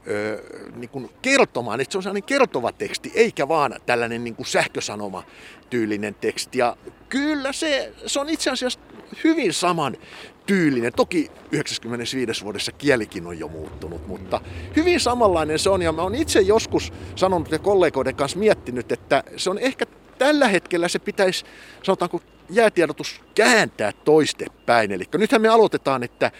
ö, 0.07 0.43
niin 0.75 0.89
kuin 0.89 1.09
kertomaan, 1.21 1.81
että 1.81 1.91
se 1.91 1.97
on 1.97 2.03
sellainen 2.03 2.23
kertova 2.23 2.71
teksti, 2.71 3.11
eikä 3.15 3.47
vaan 3.47 3.75
tällainen 3.85 4.23
niin 4.23 4.35
kuin 4.35 4.45
sähkösanoma 4.47 5.23
tyylinen 5.69 6.15
teksti. 6.15 6.57
Ja 6.57 6.77
kyllä 7.09 7.53
se, 7.53 7.93
se 8.05 8.19
on 8.19 8.29
itse 8.29 8.51
asiassa 8.51 8.79
hyvin 9.23 9.53
saman 9.53 9.97
tyylinen. 10.45 10.93
Toki 10.93 11.31
95 11.51 12.43
vuodessa 12.43 12.71
kielikin 12.71 13.27
on 13.27 13.39
jo 13.39 13.47
muuttunut, 13.47 14.07
mutta 14.07 14.41
hyvin 14.75 14.99
samanlainen 14.99 15.59
se 15.59 15.69
on. 15.69 15.81
Ja 15.81 15.91
mä 15.91 16.01
oon 16.01 16.15
itse 16.15 16.41
joskus 16.41 16.93
sanonut 17.15 17.51
ja 17.51 17.59
kollegoiden 17.59 18.15
kanssa 18.15 18.39
miettinyt, 18.39 18.91
että 18.91 19.23
se 19.37 19.49
on 19.49 19.57
ehkä 19.57 19.85
tällä 20.17 20.47
hetkellä 20.47 20.87
se 20.87 20.99
pitäisi, 20.99 21.45
sanotaanko 21.83 22.21
jäätiedotus 22.49 23.21
kääntää 23.35 23.91
toistepäin. 23.91 24.91
Eli 24.91 25.03
nythän 25.17 25.41
me 25.41 25.47
aloitetaan, 25.47 26.03
että 26.03 26.31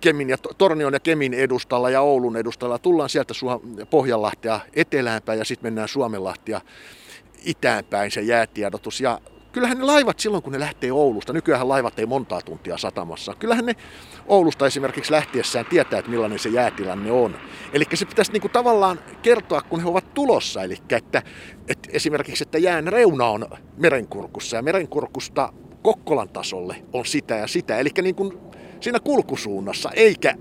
Kemin 0.00 0.30
ja 0.30 0.38
Tornion 0.38 0.92
ja 0.92 1.00
Kemin 1.00 1.34
edustalla 1.34 1.90
ja 1.90 2.00
Oulun 2.00 2.36
edustalla 2.36 2.78
tullaan 2.78 3.08
sieltä 3.08 3.34
Pohjanlahtea 3.90 4.60
eteläänpäin 4.74 5.38
ja 5.38 5.44
sitten 5.44 5.66
mennään 5.66 5.88
Suomenlahtia 5.88 6.60
itäänpäin 7.44 8.10
se 8.10 8.20
jäätiedotus. 8.20 9.00
Ja 9.00 9.20
kyllähän 9.52 9.78
ne 9.78 9.84
laivat 9.84 10.18
silloin, 10.18 10.42
kun 10.42 10.52
ne 10.52 10.60
lähtee 10.60 10.92
Oulusta, 10.92 11.32
nykyään 11.32 11.68
laivat 11.68 11.98
ei 11.98 12.06
montaa 12.06 12.40
tuntia 12.40 12.78
satamassa, 12.78 13.34
kyllähän 13.38 13.66
ne 13.66 13.76
Oulusta 14.26 14.66
esimerkiksi 14.66 15.12
lähtiessään 15.12 15.66
tietää, 15.66 15.98
että 15.98 16.10
millainen 16.10 16.38
se 16.38 16.48
jäätilanne 16.48 17.12
on. 17.12 17.36
Eli 17.72 17.84
se 17.94 18.06
pitäisi 18.06 18.32
niinku 18.32 18.48
tavallaan 18.48 19.00
kertoa, 19.22 19.60
kun 19.60 19.80
he 19.80 19.88
ovat 19.88 20.14
tulossa, 20.14 20.62
eli 20.62 20.76
että, 20.90 21.22
että 21.68 21.88
esimerkiksi, 21.92 22.44
että 22.44 22.58
jään 22.58 22.86
reuna 22.86 23.26
on 23.26 23.46
merenkurkussa 23.76 24.56
ja 24.56 24.62
merenkurkusta 24.62 25.52
Kokkolan 25.82 26.28
tasolle 26.28 26.76
on 26.92 27.06
sitä 27.06 27.36
ja 27.36 27.46
sitä. 27.46 27.78
Eli 27.78 27.90
niin 28.02 28.14
kuin 28.14 28.38
siinä 28.80 29.00
kulkusuunnassa, 29.00 29.90
eikä 29.90 30.34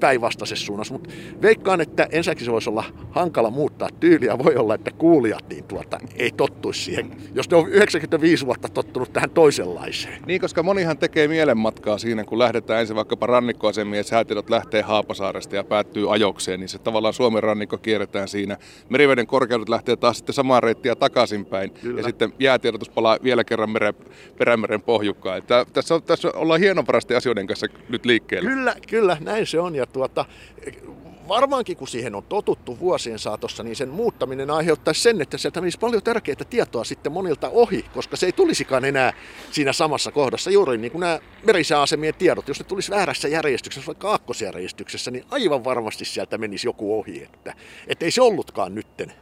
päinvastaisessa 0.00 0.66
suunnassa, 0.66 0.94
mutta 0.94 1.10
veikkaan, 1.42 1.80
että 1.80 2.08
ensinnäkin 2.10 2.44
se 2.44 2.52
voisi 2.52 2.70
olla 2.70 2.84
hankala 3.10 3.50
muuttaa 3.50 3.88
tyyliä. 4.00 4.38
Voi 4.38 4.56
olla, 4.56 4.74
että 4.74 4.90
kuulijat 4.90 5.48
niin 5.48 5.64
tuota, 5.64 5.98
ei 6.16 6.30
tottuisi 6.30 6.82
siihen, 6.82 7.10
jos 7.34 7.50
ne 7.50 7.56
on 7.56 7.68
95 7.68 8.46
vuotta 8.46 8.68
tottunut 8.68 9.12
tähän 9.12 9.30
toisenlaiseen. 9.30 10.22
Niin, 10.26 10.40
koska 10.40 10.62
monihan 10.62 10.98
tekee 10.98 11.28
mielenmatkaa 11.28 11.98
siinä, 11.98 12.24
kun 12.24 12.38
lähdetään 12.38 12.80
ensin 12.80 12.96
vaikkapa 12.96 13.26
rannikkoasemien 13.26 13.98
ja 13.98 14.04
säätiedot 14.04 14.50
lähtee 14.50 14.82
Haapasaaresta 14.82 15.56
ja 15.56 15.64
päättyy 15.64 16.12
ajokseen, 16.12 16.60
niin 16.60 16.68
se 16.68 16.78
tavallaan 16.78 17.14
Suomen 17.14 17.42
rannikko 17.42 17.78
kierretään 17.78 18.28
siinä. 18.28 18.56
Meriveden 18.88 19.26
korkeudet 19.26 19.68
lähtee 19.68 19.96
taas 19.96 20.16
sitten 20.16 20.34
samaan 20.34 20.62
reittiä 20.62 20.94
takaisinpäin 20.94 21.70
Kyllä. 21.70 22.00
ja 22.00 22.04
sitten 22.04 22.32
jäätiedotus 22.38 22.88
palaa 22.88 23.18
vielä 23.22 23.44
kerran 23.44 23.70
mere, 23.70 23.94
perämeren 24.38 24.82
pohjukkaan. 24.82 25.38
Että 25.38 25.66
tässä, 25.72 25.94
on, 25.94 26.02
tässä 26.02 26.30
ollaan 26.34 26.60
hienovarasti 26.60 27.14
asioiden 27.14 27.46
kanssa 27.46 27.66
nyt 27.88 28.06
liikkeellä. 28.06 28.50
Kyllä, 28.50 28.74
kyllä, 28.88 29.16
näin 29.20 29.46
se 29.46 29.60
on. 29.60 29.74
Ja 29.74 29.86
tuota, 29.94 30.24
varmaankin 31.28 31.76
kun 31.76 31.88
siihen 31.88 32.14
on 32.14 32.22
totuttu 32.22 32.78
vuosien 32.78 33.18
saatossa, 33.18 33.62
niin 33.62 33.76
sen 33.76 33.88
muuttaminen 33.88 34.50
aiheuttaisi 34.50 35.02
sen, 35.02 35.20
että 35.20 35.38
sieltä 35.38 35.60
menisi 35.60 35.78
paljon 35.78 36.02
tärkeää 36.02 36.44
tietoa 36.50 36.84
sitten 36.84 37.12
monilta 37.12 37.48
ohi, 37.48 37.84
koska 37.94 38.16
se 38.16 38.26
ei 38.26 38.32
tulisikaan 38.32 38.84
enää 38.84 39.12
siinä 39.50 39.72
samassa 39.72 40.12
kohdassa. 40.12 40.50
Juuri 40.50 40.78
niin 40.78 40.92
kuin 40.92 41.00
nämä 41.00 41.18
merisääasemien 41.46 42.14
tiedot, 42.14 42.48
jos 42.48 42.58
ne 42.58 42.64
tulisi 42.64 42.90
väärässä 42.90 43.28
järjestyksessä, 43.28 43.86
vaikka 43.86 44.10
aakkosjärjestyksessä, 44.10 45.10
niin 45.10 45.24
aivan 45.30 45.64
varmasti 45.64 46.04
sieltä 46.04 46.38
menisi 46.38 46.68
joku 46.68 46.98
ohi, 46.98 47.22
että, 47.22 47.54
että 47.86 48.04
ei 48.04 48.10
se 48.10 48.22
ollutkaan 48.22 48.74
nytten 48.74 49.12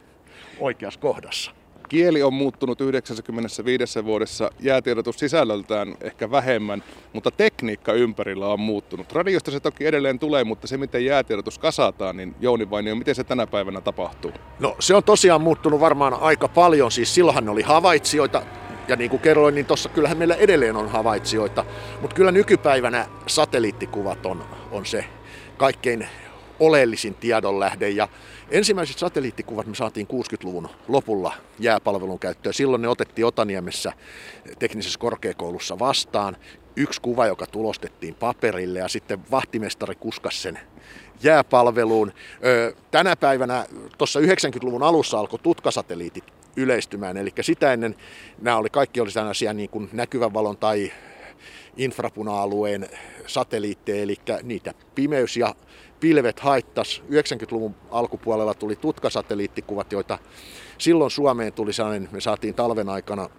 oikeassa 0.59 0.99
kohdassa. 0.99 1.62
Kieli 1.93 2.23
on 2.23 2.33
muuttunut 2.33 2.81
95 2.81 4.05
vuodessa, 4.05 4.49
jäätiedotus 4.59 5.19
sisällöltään 5.19 5.95
ehkä 6.01 6.31
vähemmän, 6.31 6.83
mutta 7.13 7.31
tekniikka 7.31 7.93
ympärillä 7.93 8.47
on 8.47 8.59
muuttunut. 8.59 9.11
Radiosta 9.11 9.51
se 9.51 9.59
toki 9.59 9.85
edelleen 9.85 10.19
tulee, 10.19 10.43
mutta 10.43 10.67
se 10.67 10.77
miten 10.77 11.05
jäätiedotus 11.05 11.59
kasataan, 11.59 12.17
niin 12.17 12.35
Jouni 12.39 12.69
Vainio, 12.69 12.95
miten 12.95 13.15
se 13.15 13.23
tänä 13.23 13.47
päivänä 13.47 13.81
tapahtuu? 13.81 14.31
No 14.59 14.75
se 14.79 14.95
on 14.95 15.03
tosiaan 15.03 15.41
muuttunut 15.41 15.79
varmaan 15.79 16.13
aika 16.13 16.47
paljon. 16.47 16.91
Siis 16.91 17.15
silloinhan 17.15 17.49
oli 17.49 17.61
havaitsijoita, 17.61 18.43
ja 18.87 18.95
niin 18.95 19.09
kuin 19.09 19.21
kerroin, 19.21 19.55
niin 19.55 19.65
tuossa 19.65 19.89
kyllähän 19.89 20.17
meillä 20.17 20.35
edelleen 20.35 20.75
on 20.75 20.89
havaitsijoita, 20.89 21.65
mutta 22.01 22.15
kyllä 22.15 22.31
nykypäivänä 22.31 23.07
satelliittikuvat 23.27 24.25
on, 24.25 24.43
on 24.71 24.85
se 24.85 25.05
kaikkein 25.57 26.07
oleellisin 26.59 27.15
tiedonlähde. 27.15 27.89
Ja 27.89 28.07
ensimmäiset 28.49 28.97
satelliittikuvat 28.97 29.67
me 29.67 29.75
saatiin 29.75 30.07
60-luvun 30.07 30.69
lopulla 30.87 31.33
jääpalvelun 31.59 32.19
käyttöön. 32.19 32.53
Silloin 32.53 32.81
ne 32.81 32.87
otettiin 32.87 33.25
Otaniemessä 33.25 33.93
teknisessä 34.59 34.99
korkeakoulussa 34.99 35.79
vastaan. 35.79 36.37
Yksi 36.75 37.01
kuva, 37.01 37.27
joka 37.27 37.45
tulostettiin 37.47 38.15
paperille 38.15 38.79
ja 38.79 38.87
sitten 38.87 39.31
vahtimestari 39.31 39.95
kuskas 39.95 40.41
sen 40.41 40.59
jääpalveluun. 41.23 42.13
Tänä 42.91 43.15
päivänä 43.15 43.65
tuossa 43.97 44.19
90-luvun 44.19 44.83
alussa 44.83 45.19
alkoi 45.19 45.39
tutkasatelliitit 45.43 46.23
yleistymään, 46.55 47.17
eli 47.17 47.33
sitä 47.41 47.73
ennen 47.73 47.95
nämä 48.41 48.57
oli, 48.57 48.69
kaikki 48.69 49.01
oli 49.01 49.11
sellaisia 49.11 49.53
niin 49.53 49.69
kuin 49.69 49.89
näkyvän 49.93 50.33
valon 50.33 50.57
tai 50.57 50.91
infrapuna-alueen 51.77 52.89
satelliitteja, 53.27 54.03
eli 54.03 54.15
niitä 54.43 54.73
pimeys 54.95 55.37
ja 55.37 55.55
pilvet 56.03 56.39
haittas. 56.39 57.03
90-luvun 57.09 57.75
alkupuolella 57.91 58.53
tuli 58.53 58.75
tutkasatelliittikuvat, 58.75 59.91
joita 59.91 60.19
silloin 60.77 61.11
Suomeen 61.11 61.53
tuli 61.53 61.73
sellainen, 61.73 62.09
me 62.11 62.21
saatiin 62.21 62.53
talven 62.53 62.89
aikana 62.89 63.29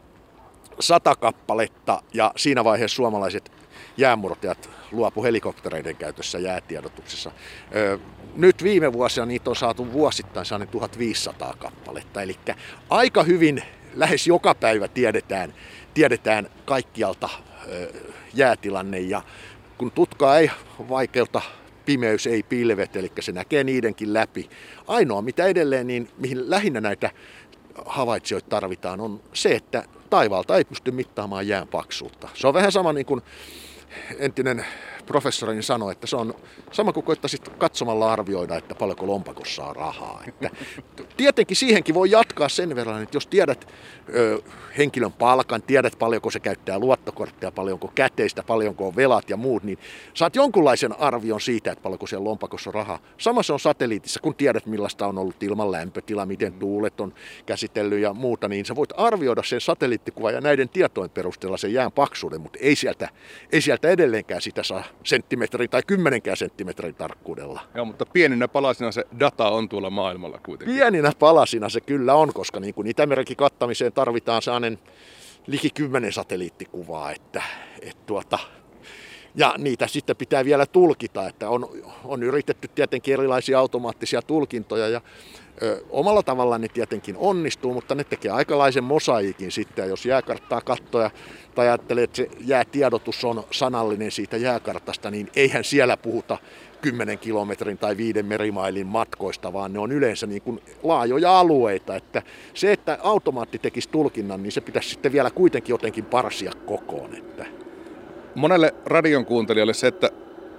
sata 0.81 1.17
kappaletta 1.17 2.03
ja 2.15 2.33
siinä 2.37 2.65
vaiheessa 2.65 2.97
suomalaiset 2.97 3.53
jäämurtajat 3.97 4.71
luopu 4.93 5.23
helikoptereiden 5.25 5.97
käytössä 5.97 6.39
jäätiedotuksessa. 6.39 7.33
Nyt 8.37 8.63
viime 8.63 8.93
vuosina 8.93 9.27
niitä 9.27 9.51
on 9.51 9.57
saatu 9.57 9.93
vuosittain 9.93 10.47
1500 10.71 11.55
kappaletta, 11.59 12.23
eli 12.23 12.37
aika 12.91 13.23
hyvin 13.23 13.63
lähes 13.95 14.27
joka 14.27 14.55
päivä 14.55 14.89
tiedetään, 14.89 15.55
tiedetään 15.95 16.49
kaikkialta 16.65 17.29
jäätilanne 18.35 19.01
ja 19.01 19.23
kun 19.79 19.91
tutkaa 19.91 20.39
ei 20.39 20.51
vaikeuta 20.89 21.43
pimeys, 21.87 22.27
ei 22.27 22.43
pilvet, 22.43 22.97
eli 22.97 23.13
se 23.21 23.33
näkee 23.33 23.65
niidenkin 23.65 24.15
läpi. 24.15 24.49
Ainoa 24.87 25.23
mitä 25.23 25.47
edelleen, 25.47 25.87
niin 25.87 26.09
mihin 26.19 26.51
lähinnä 26.51 26.81
näitä 26.81 27.11
havaitsijoita 27.87 28.49
tarvitaan, 28.49 29.01
on 29.01 29.21
se, 29.33 29.55
että 29.55 29.85
taivaalta 30.11 30.57
ei 30.57 30.65
pysty 30.65 30.91
mittaamaan 30.91 31.49
jään 31.49 31.69
paksuutta. 31.69 32.29
Se 32.35 32.47
on 32.47 32.55
vähän 32.55 32.73
sama 32.73 32.93
niin 32.93 33.07
kuin 33.07 33.23
entinen 34.19 34.67
professori 35.07 35.63
sanoi, 35.63 35.93
että 35.93 36.07
se 36.07 36.17
on 36.17 36.35
sama 36.73 36.93
kuin 36.93 37.07
koittaisit 37.07 37.49
katsomalla 37.49 38.13
arvioida, 38.13 38.57
että 38.57 38.75
paljonko 38.75 39.07
lompakossa 39.07 39.65
on 39.65 39.77
rahaa. 39.77 40.23
Että 40.27 40.51
tietenkin 41.17 41.57
siihenkin 41.57 41.95
voi 41.95 42.11
jatkaa 42.11 42.49
sen 42.49 42.77
verran, 42.77 43.03
että 43.03 43.17
jos 43.17 43.27
tiedät 43.27 43.69
ö, 44.15 44.43
henkilön 44.79 45.13
palkan, 45.13 45.63
tiedät 45.63 45.99
paljonko 45.99 46.31
se 46.31 46.41
käyttää 46.41 46.79
luottokorttia, 46.79 47.53
paljonko 47.53 47.93
käteistä, 47.95 48.43
paljonko 48.43 48.87
on 48.87 48.97
velat 48.97 49.31
ja 49.31 49.37
muut, 49.37 49.63
niin 49.63 49.79
saat 50.15 50.37
jonkunlaisen 50.37 51.01
arvion 51.01 51.41
siitä, 51.41 51.73
että 51.73 51.83
paljonko 51.83 52.07
siellä 52.07 52.25
lompakossa 52.25 52.71
on 52.71 52.75
rahaa. 52.75 52.99
Sama 53.19 53.43
se 53.43 53.53
on 53.53 53.61
satelliitissa, 53.61 54.21
kun 54.21 54.35
tiedät 54.35 54.67
millaista 54.67 55.07
on 55.07 55.19
ollut 55.19 55.43
ilman 55.43 55.73
lämpötila, 55.73 56.27
miten 56.27 56.53
tuulet 56.53 57.01
on 57.01 57.15
käsitellyt 57.47 58.01
ja 58.01 58.13
muuta, 58.13 58.49
niin 58.49 58.65
sä 58.65 58.77
voit 58.77 58.91
arvioida 58.97 59.43
sen 59.43 59.61
satelliittikuvan 59.61 60.35
ja 60.35 60.41
näiden 60.41 60.69
tietojen 60.69 61.11
perusteella 61.11 61.57
sen 61.57 61.73
jään 61.73 61.93
paksuuden, 61.93 62.41
mutta 62.41 62.59
ei 62.63 62.77
sieltä, 62.77 63.09
ei 63.53 63.61
sieltä 63.61 63.89
edelleenkään 63.89 64.43
sitä 64.43 64.63
saa 64.63 64.85
senttimetrin 65.05 65.71
tai 65.71 65.83
kymmenenkään 65.87 66.37
senttimetrin 66.37 66.95
tarkkuudella. 66.95 67.61
Joo, 67.75 67.85
mutta 67.85 68.07
pieninä 68.07 68.49
palasina 68.49 68.93
se 68.93 69.05
data 69.21 69.49
on 69.49 69.69
tuolla 69.69 69.91
maailmalla 69.91 70.41
kuitenkin. 70.47 70.77
Pieninä 70.77 71.13
palasina 71.19 71.69
se 71.69 71.81
kyllä 71.81 72.15
on, 72.15 72.33
koska 72.35 72.61
niin 72.61 72.75
kuin 72.75 72.87
Itämerenkin 72.87 73.37
kattamiseen 73.37 73.93
tarvitaan 73.93 74.43
sellainen 74.43 74.79
liki 75.47 75.71
kymmenen 75.71 76.13
satelliittikuvaa, 76.13 77.13
että, 77.13 77.43
että 77.83 78.03
tuota, 78.07 78.39
ja 79.35 79.55
niitä 79.59 79.87
sitten 79.87 80.17
pitää 80.17 80.45
vielä 80.45 80.67
tulkita, 80.67 81.29
että 81.29 81.49
on, 81.49 81.69
on 82.05 82.23
yritetty 82.23 82.69
tietenkin 82.69 83.15
erilaisia 83.15 83.59
automaattisia 83.59 84.23
tulkintoja 84.23 84.89
ja 84.89 85.01
ö, 85.63 85.85
omalla 85.91 86.23
tavallaan 86.23 86.61
ne 86.61 86.69
tietenkin 86.69 87.17
onnistuu, 87.19 87.75
mutta 87.75 87.95
ne 87.95 88.05
tekee 88.05 88.31
aikalaisen 88.31 88.85
mosaiikin 88.85 89.53
sitten. 89.53 89.83
Ja 89.83 89.89
jos 89.89 90.07
jääkarttaa 90.07 90.61
kattoja 90.61 91.11
tai 91.55 91.69
ajattelee, 91.69 92.05
että 92.05 92.17
se 92.17 92.29
jäätiedotus 92.41 93.25
on 93.25 93.45
sanallinen 93.51 94.11
siitä 94.11 94.37
jääkartasta, 94.37 95.11
niin 95.11 95.31
eihän 95.37 95.65
siellä 95.65 95.97
puhuta 95.97 96.39
10 96.81 97.19
kilometrin 97.19 97.79
tai 97.79 97.97
5 97.97 98.23
merimailin 98.23 98.87
matkoista, 98.87 99.53
vaan 99.53 99.73
ne 99.73 99.79
on 99.79 99.93
yleensä 99.93 100.27
niin 100.27 100.43
kuin 100.43 100.61
laajoja 100.83 101.39
alueita. 101.39 101.97
Että 101.97 102.23
se, 102.55 102.73
että 102.73 102.99
automaatti 103.03 103.59
tekisi 103.59 103.89
tulkinnan, 103.89 104.43
niin 104.43 104.53
se 104.53 104.61
pitäisi 104.61 104.89
sitten 104.89 105.13
vielä 105.13 105.31
kuitenkin 105.31 105.73
jotenkin 105.73 106.05
parsia 106.05 106.53
kokoon. 106.67 107.15
Että 107.15 107.64
monelle 108.35 108.75
radion 108.87 109.25
kuuntelijalle 109.25 109.75
se, 109.75 109.87
että 109.87 110.11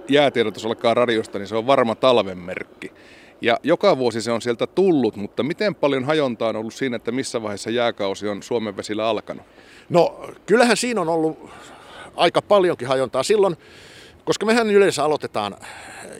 jäätiedotus 0.08 0.66
alkaa 0.66 0.94
radiosta, 0.94 1.38
niin 1.38 1.48
se 1.48 1.56
on 1.56 1.66
varma 1.66 1.94
talven 1.94 2.38
merkki. 2.38 2.92
Ja 3.40 3.58
joka 3.62 3.98
vuosi 3.98 4.22
se 4.22 4.32
on 4.32 4.42
sieltä 4.42 4.66
tullut, 4.66 5.16
mutta 5.16 5.42
miten 5.42 5.74
paljon 5.74 6.04
hajontaa 6.04 6.48
on 6.48 6.56
ollut 6.56 6.74
siinä, 6.74 6.96
että 6.96 7.12
missä 7.12 7.42
vaiheessa 7.42 7.70
jääkausi 7.70 8.28
on 8.28 8.42
Suomen 8.42 8.76
vesillä 8.76 9.08
alkanut? 9.08 9.46
No 9.88 10.20
kyllähän 10.46 10.76
siinä 10.76 11.00
on 11.00 11.08
ollut 11.08 11.50
aika 12.16 12.42
paljonkin 12.42 12.88
hajontaa. 12.88 13.22
Silloin, 13.22 13.56
koska 14.24 14.46
mehän 14.46 14.70
yleensä 14.70 15.04
aloitetaan 15.04 15.56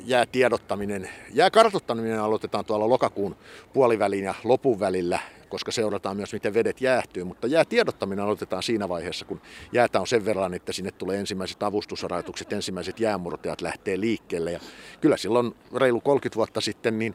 jäätiedottaminen, 0.05 1.11
jääkartoittaminen 1.33 2.21
aloitetaan 2.21 2.64
tuolla 2.64 2.88
lokakuun 2.88 3.37
puolivälin 3.73 4.25
ja 4.25 4.35
lopun 4.45 4.81
välillä 4.81 5.19
koska 5.48 5.72
seurataan 5.72 6.16
myös, 6.16 6.32
miten 6.32 6.54
vedet 6.54 6.80
jäähtyy. 6.80 7.24
Mutta 7.24 7.46
jäätiedottaminen 7.46 8.24
aloitetaan 8.24 8.62
siinä 8.62 8.88
vaiheessa, 8.88 9.24
kun 9.24 9.40
jäätä 9.72 10.00
on 10.00 10.06
sen 10.06 10.24
verran, 10.24 10.54
että 10.54 10.72
sinne 10.72 10.90
tulee 10.90 11.18
ensimmäiset 11.18 11.62
avustusrajoitukset, 11.62 12.52
ensimmäiset 12.52 13.00
jäämurtajat 13.00 13.61
lähtee 13.61 14.00
liikkeelle. 14.00 14.52
Ja 14.52 14.61
kyllä 15.00 15.16
silloin 15.16 15.54
reilu 15.74 16.00
30 16.00 16.37
vuotta 16.37 16.61
sitten 16.61 16.98
niin 16.98 17.14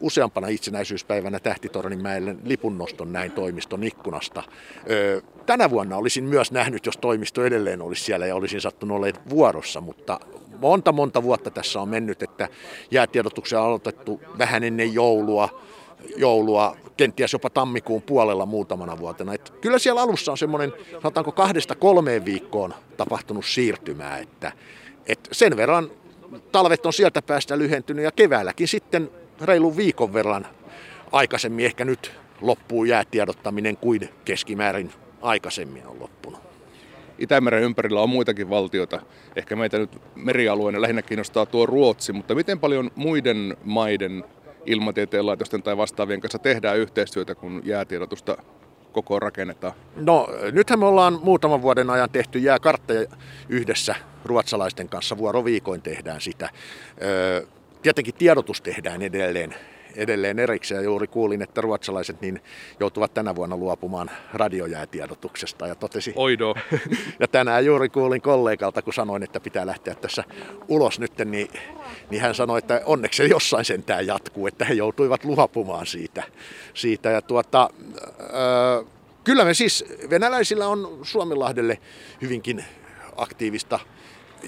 useampana 0.00 0.48
itsenäisyyspäivänä 0.48 1.40
Tähtitorninmäelle 1.40 2.36
lipunnoston 2.44 3.12
näin 3.12 3.32
toimiston 3.32 3.84
ikkunasta. 3.84 4.42
tänä 5.46 5.70
vuonna 5.70 5.96
olisin 5.96 6.24
myös 6.24 6.52
nähnyt, 6.52 6.86
jos 6.86 6.96
toimisto 6.96 7.44
edelleen 7.44 7.82
olisi 7.82 8.04
siellä 8.04 8.26
ja 8.26 8.34
olisin 8.36 8.60
sattunut 8.60 8.96
olemaan 8.96 9.30
vuorossa, 9.30 9.80
mutta 9.80 10.20
monta 10.60 10.92
monta 10.92 11.22
vuotta 11.22 11.50
tässä 11.50 11.80
on 11.80 11.88
mennyt, 11.88 12.22
että 12.22 12.48
jäätiedotuksia 12.90 13.60
on 13.60 13.66
aloitettu 13.66 14.20
vähän 14.38 14.64
ennen 14.64 14.94
joulua 14.94 15.62
joulua, 16.16 16.76
kenties 16.96 17.32
jopa 17.32 17.50
tammikuun 17.50 18.02
puolella 18.02 18.46
muutamana 18.46 18.98
vuotena. 18.98 19.34
Et 19.34 19.50
kyllä 19.60 19.78
siellä 19.78 20.02
alussa 20.02 20.32
on 20.32 20.38
semmoinen, 20.38 20.72
sanotaanko 20.90 21.32
kahdesta 21.32 21.74
kolmeen 21.74 22.24
viikkoon 22.24 22.74
tapahtunut 22.96 23.44
siirtymää, 23.44 24.18
että 24.18 24.52
et 25.06 25.28
sen 25.32 25.56
verran 25.56 25.90
talvet 26.52 26.86
on 26.86 26.92
sieltä 26.92 27.22
päästä 27.22 27.58
lyhentynyt 27.58 28.04
ja 28.04 28.12
keväälläkin 28.12 28.68
sitten 28.68 29.10
reilun 29.40 29.76
viikon 29.76 30.12
verran 30.12 30.46
aikaisemmin 31.12 31.64
ehkä 31.66 31.84
nyt 31.84 32.12
loppuu 32.40 32.84
jäätiedottaminen 32.84 33.76
kuin 33.76 34.08
keskimäärin 34.24 34.92
aikaisemmin 35.22 35.86
on 35.86 36.00
loppunut. 36.00 36.40
Itämeren 37.18 37.62
ympärillä 37.62 38.00
on 38.00 38.10
muitakin 38.10 38.50
valtioita. 38.50 39.00
Ehkä 39.36 39.56
meitä 39.56 39.78
nyt 39.78 39.90
merialueena 40.14 40.80
lähinnä 40.80 41.02
kiinnostaa 41.02 41.46
tuo 41.46 41.66
Ruotsi, 41.66 42.12
mutta 42.12 42.34
miten 42.34 42.60
paljon 42.60 42.90
muiden 42.94 43.56
maiden 43.64 44.24
ilmatieteen 44.66 45.26
laitosten 45.26 45.62
tai 45.62 45.76
vastaavien 45.76 46.20
kanssa 46.20 46.38
tehdään 46.38 46.78
yhteistyötä, 46.78 47.34
kun 47.34 47.60
jäätiedotusta 47.64 48.36
koko 48.92 49.20
rakennetaan? 49.20 49.72
No 49.96 50.28
nythän 50.52 50.78
me 50.78 50.86
ollaan 50.86 51.18
muutaman 51.22 51.62
vuoden 51.62 51.90
ajan 51.90 52.10
tehty 52.10 52.38
jääkartteja 52.38 53.08
yhdessä 53.48 53.94
ruotsalaisten 54.24 54.88
kanssa, 54.88 55.18
vuoroviikoin 55.18 55.82
tehdään 55.82 56.20
sitä. 56.20 56.50
Tietenkin 57.82 58.14
tiedotus 58.14 58.60
tehdään 58.60 59.02
edelleen 59.02 59.54
edelleen 59.96 60.38
erikseen. 60.38 60.84
Juuri 60.84 61.06
kuulin, 61.06 61.42
että 61.42 61.60
ruotsalaiset 61.60 62.20
niin 62.20 62.42
joutuvat 62.80 63.14
tänä 63.14 63.34
vuonna 63.34 63.56
luopumaan 63.56 64.10
radiojäätiedotuksesta 64.32 65.66
ja 65.66 65.74
totesi... 65.74 66.12
Oido. 66.16 66.54
ja 67.20 67.28
tänään 67.28 67.66
juuri 67.66 67.88
kuulin 67.88 68.22
kollegalta, 68.22 68.82
kun 68.82 68.92
sanoin, 68.92 69.22
että 69.22 69.40
pitää 69.40 69.66
lähteä 69.66 69.94
tässä 69.94 70.24
ulos 70.68 71.00
nyt, 71.00 71.12
niin, 71.24 71.48
niin 72.10 72.22
hän 72.22 72.34
sanoi, 72.34 72.58
että 72.58 72.82
onneksi 72.84 73.16
se 73.16 73.26
jossain 73.26 73.64
sentään 73.64 74.06
jatkuu, 74.06 74.46
että 74.46 74.64
he 74.64 74.74
joutuivat 74.74 75.24
luopumaan 75.24 75.86
siitä. 75.86 76.22
siitä 76.74 77.10
ja 77.10 77.22
tuota, 77.22 77.70
öö, 78.20 78.84
kyllä 79.24 79.44
me 79.44 79.54
siis, 79.54 79.84
venäläisillä 80.10 80.68
on 80.68 80.98
Suomenlahdelle 81.02 81.78
hyvinkin 82.22 82.64
aktiivista 83.16 83.78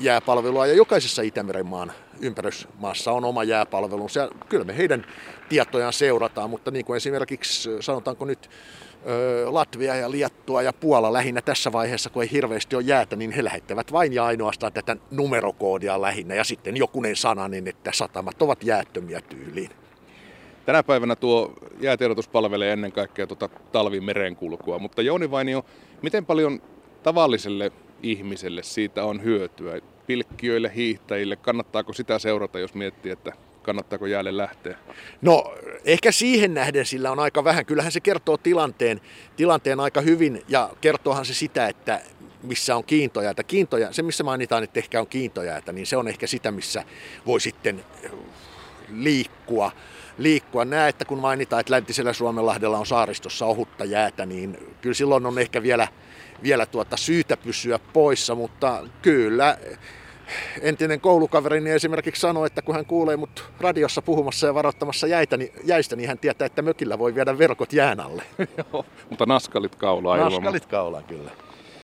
jääpalvelua 0.00 0.66
ja 0.66 0.74
jokaisessa 0.74 1.22
Itämeren 1.22 1.66
maan 1.66 1.92
ympärysmaassa 2.20 3.12
on 3.12 3.24
oma 3.24 3.44
jääpalvelunsa. 3.44 4.28
Kyllä 4.48 4.64
me 4.64 4.76
heidän 4.76 5.06
tietojaan 5.48 5.92
seurataan, 5.92 6.50
mutta 6.50 6.70
niin 6.70 6.84
kuin 6.84 6.96
esimerkiksi 6.96 7.70
sanotaanko 7.80 8.24
nyt 8.24 8.50
Latvia 9.46 9.94
ja 9.94 10.10
Liettua 10.10 10.62
ja 10.62 10.72
Puola 10.72 11.12
lähinnä 11.12 11.40
tässä 11.42 11.72
vaiheessa, 11.72 12.10
kun 12.10 12.22
ei 12.22 12.30
hirveästi 12.32 12.76
ole 12.76 12.84
jäätä, 12.84 13.16
niin 13.16 13.30
he 13.30 13.44
lähettävät 13.44 13.92
vain 13.92 14.12
ja 14.12 14.24
ainoastaan 14.24 14.72
tätä 14.72 14.96
numerokoodia 15.10 16.00
lähinnä 16.00 16.34
ja 16.34 16.44
sitten 16.44 16.76
jokunen 16.76 17.16
sana, 17.16 17.48
niin 17.48 17.68
että 17.68 17.90
satamat 17.92 18.42
ovat 18.42 18.64
jäättömiä 18.64 19.20
tyyliin. 19.20 19.70
Tänä 20.66 20.82
päivänä 20.82 21.16
tuo 21.16 21.52
jäätiedotus 21.80 22.28
palvelee 22.28 22.72
ennen 22.72 22.92
kaikkea 22.92 23.26
tuota 23.26 23.48
talvimerenkulkua, 23.72 24.78
mutta 24.78 25.02
Jouni 25.02 25.30
Vainio, 25.30 25.64
miten 26.02 26.26
paljon 26.26 26.62
tavalliselle 27.02 27.72
ihmiselle 28.02 28.62
siitä 28.62 29.04
on 29.04 29.24
hyötyä? 29.24 29.80
Pilkkiöille, 30.08 30.72
hiihtäjille, 30.74 31.36
kannattaako 31.36 31.92
sitä 31.92 32.18
seurata, 32.18 32.58
jos 32.58 32.74
miettii, 32.74 33.12
että 33.12 33.32
kannattaako 33.62 34.06
jäälle 34.06 34.36
lähteä? 34.36 34.78
No 35.22 35.54
ehkä 35.84 36.12
siihen 36.12 36.54
nähden 36.54 36.86
sillä 36.86 37.10
on 37.10 37.18
aika 37.18 37.44
vähän. 37.44 37.66
Kyllähän 37.66 37.92
se 37.92 38.00
kertoo 38.00 38.36
tilanteen, 38.36 39.00
tilanteen 39.36 39.80
aika 39.80 40.00
hyvin 40.00 40.42
ja 40.48 40.70
kertoohan 40.80 41.24
se 41.24 41.34
sitä, 41.34 41.68
että 41.68 42.00
missä 42.42 42.76
on 42.76 42.84
kiintojäätä. 42.84 43.42
Kiintoja, 43.42 43.92
se 43.92 44.02
missä 44.02 44.24
mainitaan, 44.24 44.64
että 44.64 44.80
ehkä 44.80 45.00
on 45.00 45.06
kiintojäätä, 45.06 45.72
niin 45.72 45.86
se 45.86 45.96
on 45.96 46.08
ehkä 46.08 46.26
sitä, 46.26 46.50
missä 46.50 46.84
voi 47.26 47.40
sitten 47.40 47.84
liikkua 48.92 49.72
liikkua. 50.18 50.64
Näe, 50.64 50.88
että 50.88 51.04
kun 51.04 51.18
mainitaan, 51.18 51.60
että 51.60 51.72
läntisellä 51.72 52.12
Suomenlahdella 52.12 52.78
on 52.78 52.86
saaristossa 52.86 53.46
ohutta 53.46 53.84
jäätä, 53.84 54.26
niin 54.26 54.58
kyllä 54.80 54.94
silloin 54.94 55.26
on 55.26 55.38
ehkä 55.38 55.62
vielä, 55.62 55.88
vielä 56.42 56.66
tuota 56.66 56.96
syytä 56.96 57.36
pysyä 57.36 57.78
poissa, 57.92 58.34
mutta 58.34 58.84
kyllä 59.02 59.58
entinen 60.60 61.00
koulukaverini 61.00 61.70
esimerkiksi 61.70 62.20
sanoi, 62.20 62.46
että 62.46 62.62
kun 62.62 62.74
hän 62.74 62.86
kuulee 62.86 63.16
mut 63.16 63.44
radiossa 63.60 64.02
puhumassa 64.02 64.46
ja 64.46 64.54
varoittamassa 64.54 65.06
jäitä, 65.06 65.36
niin, 65.36 65.52
jäistä, 65.64 65.96
niin 65.96 66.08
hän 66.08 66.18
tietää, 66.18 66.46
että 66.46 66.62
mökillä 66.62 66.98
voi 66.98 67.14
viedä 67.14 67.38
verkot 67.38 67.72
jään 67.72 68.00
alle. 68.00 68.22
Joo, 68.72 68.84
mutta 69.10 69.26
naskalit 69.26 69.74
kaulaa 69.74 70.16
Naskalit 70.16 70.66
kaulaa 70.66 71.02
kyllä. 71.02 71.30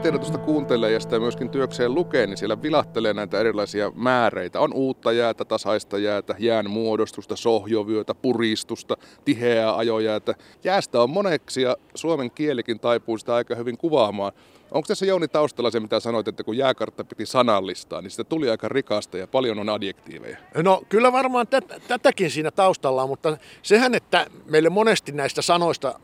Tiedotusta 0.02 0.38
kuuntelee 0.38 0.92
ja 0.92 1.00
sitä 1.00 1.18
myöskin 1.18 1.50
työkseen 1.50 1.94
lukee, 1.94 2.26
niin 2.26 2.36
siellä 2.36 2.62
vilahtelee 2.62 3.14
näitä 3.14 3.40
erilaisia 3.40 3.92
määreitä. 3.94 4.60
On 4.60 4.74
uutta 4.74 5.12
jäätä, 5.12 5.44
tasaista 5.44 5.98
jäätä, 5.98 6.34
jään 6.38 6.70
muodostusta, 6.70 7.36
sohjovyötä, 7.36 8.14
puristusta, 8.14 8.96
tiheää 9.24 9.76
ajojäätä. 9.76 10.34
Jäästä 10.64 11.02
on 11.02 11.10
moneksi 11.10 11.62
ja 11.62 11.76
suomen 11.94 12.30
kielikin 12.30 12.80
taipuu 12.80 13.18
sitä 13.18 13.34
aika 13.34 13.54
hyvin 13.54 13.78
kuvaamaan. 13.78 14.32
Onko 14.70 14.86
tässä 14.86 15.06
Jouni 15.06 15.28
taustalla 15.28 15.70
se, 15.70 15.80
mitä 15.80 16.00
sanoit, 16.00 16.28
että 16.28 16.44
kun 16.44 16.56
jääkartta 16.56 17.04
piti 17.04 17.26
sanallistaa, 17.26 18.00
niin 18.00 18.10
sitä 18.10 18.24
tuli 18.24 18.50
aika 18.50 18.68
rikasta 18.68 19.18
ja 19.18 19.26
paljon 19.26 19.58
on 19.58 19.68
adjektiiveja? 19.68 20.36
No 20.56 20.82
kyllä 20.88 21.12
varmaan 21.12 21.46
tät, 21.46 21.64
tätäkin 21.88 22.30
siinä 22.30 22.50
taustalla 22.50 23.02
on, 23.02 23.08
mutta 23.08 23.36
sehän, 23.62 23.94
että 23.94 24.26
meille 24.46 24.68
monesti 24.68 25.12
näistä 25.12 25.42
sanoista 25.42 26.00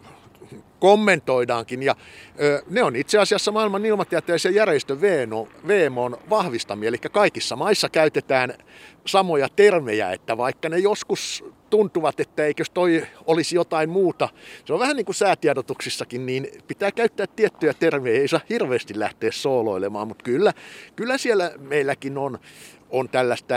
kommentoidaankin. 0.81 1.83
Ja 1.83 1.95
ö, 2.43 2.63
ne 2.71 2.83
on 2.83 2.97
itse 2.97 3.19
asiassa 3.19 3.53
maailman 3.53 3.87
ilmatieteellisen 3.87 4.55
järjestön 4.55 5.01
VMOn 5.69 6.17
vahvistamia, 6.31 6.89
eli 6.89 6.99
kaikissa 6.99 7.57
maissa 7.57 7.89
käytetään 7.89 8.55
samoja 9.07 9.49
termejä, 9.57 10.13
että 10.13 10.37
vaikka 10.37 10.69
ne 10.69 10.79
joskus 10.79 11.45
tuntuvat, 11.71 12.21
että 12.21 12.45
eikö 12.45 12.65
toi 12.75 13.07
olisi 13.27 13.57
jotain 13.57 13.91
muuta. 13.91 14.29
Se 14.65 14.73
on 14.73 14.81
vähän 14.81 14.97
niin 14.97 15.07
kuin 15.07 15.17
säätiedotuksissakin, 15.17 16.27
niin 16.27 16.49
pitää 16.69 16.93
käyttää 16.93 17.27
tiettyjä 17.27 17.75
termejä, 17.75 18.21
ei 18.21 18.29
saa 18.29 18.41
hirveästi 18.51 18.99
lähteä 18.99 19.33
sooloilemaan, 19.33 20.09
mutta 20.09 20.23
kyllä, 20.23 20.53
kyllä 20.97 21.19
siellä 21.19 21.53
meilläkin 21.59 22.19
on, 22.19 22.39
on 22.91 23.09
tällaista 23.09 23.55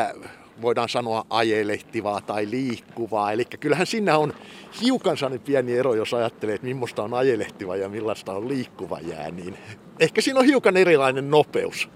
voidaan 0.61 0.89
sanoa 0.89 1.25
ajelehtivaa 1.29 2.21
tai 2.21 2.47
liikkuvaa. 2.49 3.31
Eli 3.31 3.45
kyllähän 3.45 3.87
siinä 3.87 4.17
on 4.17 4.33
hiukan 4.81 5.17
pieni 5.45 5.77
ero, 5.77 5.93
jos 5.93 6.13
ajattelee, 6.13 6.55
että 6.55 6.67
millaista 6.67 7.03
on 7.03 7.13
ajelehtiva 7.13 7.75
ja 7.75 7.89
millaista 7.89 8.33
on 8.33 8.47
liikkuva 8.47 8.99
jää, 8.99 9.31
niin 9.31 9.57
ehkä 9.99 10.21
siinä 10.21 10.39
on 10.39 10.45
hiukan 10.45 10.77
erilainen 10.77 11.31
nopeus. 11.31 11.89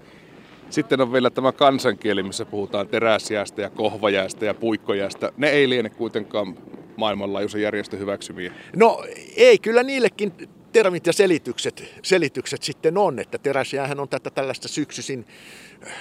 Sitten 0.70 1.00
on 1.00 1.12
vielä 1.12 1.30
tämä 1.30 1.52
kansankieli, 1.52 2.22
missä 2.22 2.44
puhutaan 2.44 2.88
teräsjäästä 2.88 3.62
ja 3.62 3.70
kohvajäästä 3.70 4.44
ja 4.44 4.54
puikkojäästä. 4.54 5.32
Ne 5.36 5.50
ei 5.50 5.68
liene 5.68 5.90
kuitenkaan 5.90 6.58
maailmanlaajuisen 6.96 7.62
järjestön 7.62 8.00
hyväksymiä. 8.00 8.52
No 8.76 9.04
ei, 9.36 9.58
kyllä 9.58 9.82
niillekin 9.82 10.32
termit 10.72 11.06
ja 11.06 11.12
selitykset, 11.12 11.84
selitykset 12.02 12.62
sitten 12.62 12.98
on, 12.98 13.18
että 13.18 13.38
teräsjäähän 13.38 14.00
on 14.00 14.08
tätä 14.08 14.30
tällaista 14.30 14.68
syksyisin 14.68 15.26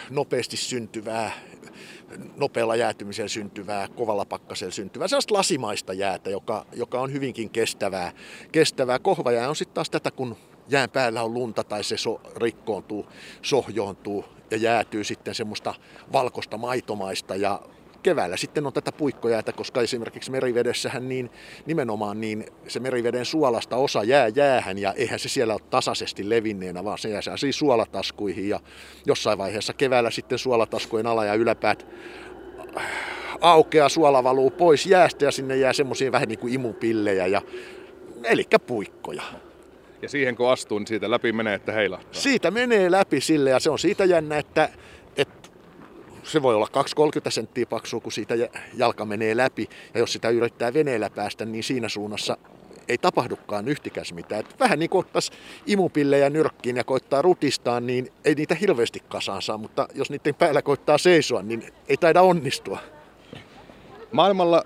nopeasti 0.10 0.58
syntyvää 0.58 1.32
nopealla 2.36 2.76
jäätymisellä 2.76 3.28
syntyvää, 3.28 3.88
kovalla 3.88 4.26
pakkasella 4.26 4.72
syntyvää, 4.72 5.08
sellaista 5.08 5.34
lasimaista 5.34 5.94
jäätä, 5.94 6.30
joka, 6.30 6.66
joka 6.74 7.02
on 7.02 7.14
hyvinkin 7.14 7.50
kestävää. 7.50 8.12
kestävää. 8.52 9.00
Kohvajää 9.00 9.50
on 9.50 9.56
sitten 9.56 9.76
taas 9.76 9.90
tätä, 9.90 10.12
kun 10.12 10.38
jään 10.70 10.90
päällä 10.90 11.24
on 11.24 11.34
lunta 11.34 11.64
tai 11.64 11.84
se 11.84 11.98
so, 11.98 12.22
rikkoontuu, 12.36 13.06
sohjoontuu 13.42 14.26
ja 14.52 14.58
jäätyy 14.58 15.04
sitten 15.04 15.36
semmoista 15.36 15.74
valkoista 16.14 16.58
maitomaista 16.58 17.36
ja 17.36 17.62
keväällä 18.04 18.38
sitten 18.38 18.68
on 18.68 18.74
tätä 18.74 18.92
puikkojäätä, 18.92 19.52
koska 19.52 19.82
esimerkiksi 19.82 20.32
merivedessähän 20.32 21.10
niin 21.10 21.30
nimenomaan 21.66 22.22
niin 22.22 22.46
se 22.68 22.80
meriveden 22.80 23.26
suolasta 23.26 23.76
osa 23.76 24.04
jää 24.04 24.28
jäähän 24.28 24.78
ja 24.78 24.94
eihän 24.94 25.20
se 25.20 25.30
siellä 25.30 25.54
ole 25.54 25.62
tasaisesti 25.70 26.30
levinneenä, 26.30 26.84
vaan 26.84 26.98
se 26.98 27.10
jää 27.10 27.22
siis 27.36 27.60
suolataskuihin 27.60 28.50
ja 28.50 28.60
jossain 29.06 29.38
vaiheessa 29.38 29.74
keväällä 29.74 30.12
sitten 30.12 30.40
suolataskujen 30.40 31.08
ala- 31.08 31.26
ja 31.26 31.34
yläpäät 31.34 31.86
aukeaa, 33.42 33.90
suola 33.90 34.24
valuu 34.24 34.50
pois 34.50 34.86
jäästä 34.86 35.26
ja 35.26 35.32
sinne 35.32 35.58
jää 35.58 35.74
semmoisia 35.74 36.12
vähän 36.12 36.28
niin 36.28 36.40
kuin 36.40 36.54
imupillejä 36.54 37.28
ja 37.28 37.42
eli 38.24 38.44
puikkoja. 38.68 39.24
Ja 40.02 40.10
siihen 40.10 40.36
kun 40.36 40.50
astuu, 40.50 40.80
niin 40.80 40.88
siitä 40.88 41.12
läpi 41.12 41.32
menee, 41.32 41.54
että 41.54 41.72
heilahtaa. 41.72 42.14
Siitä 42.14 42.52
menee 42.52 42.92
läpi 42.92 43.22
sille 43.22 43.50
ja 43.50 43.60
se 43.60 43.70
on 43.70 43.80
siitä 43.80 44.06
jännä, 44.06 44.38
että, 44.38 44.64
että 44.64 44.78
se 46.28 46.42
voi 46.42 46.56
olla 46.56 46.68
2-30 47.28 47.32
senttiä 47.32 47.66
paksua, 47.66 48.00
kun 48.00 48.12
siitä 48.12 48.34
jalka 48.74 49.06
menee 49.06 49.38
läpi. 49.38 49.70
Ja 49.94 50.00
jos 50.00 50.14
sitä 50.14 50.30
yrittää 50.30 50.74
veneellä 50.74 51.10
päästä, 51.10 51.46
niin 51.46 51.64
siinä 51.64 51.90
suunnassa 51.90 52.38
ei 52.88 52.98
tapahdukaan 52.98 53.68
yhtikäs 53.68 54.14
mitään. 54.14 54.40
Et 54.40 54.60
vähän 54.60 54.80
niin 54.80 54.90
kuin 54.90 55.00
ottaisi 55.00 55.32
imupillejä 55.66 56.30
nyrkkiin 56.30 56.78
ja 56.78 56.84
koittaa 56.84 57.22
rutistaa, 57.22 57.80
niin 57.80 58.12
ei 58.26 58.36
niitä 58.36 58.56
hirveästi 58.56 59.04
kasaan 59.10 59.42
saa, 59.42 59.58
mutta 59.58 59.88
jos 59.94 60.10
niiden 60.10 60.36
päällä 60.36 60.62
koittaa 60.62 60.98
seisoa, 60.98 61.42
niin 61.42 61.74
ei 61.90 61.98
taida 61.98 62.22
onnistua. 62.22 62.80
Maailmalla 64.12 64.64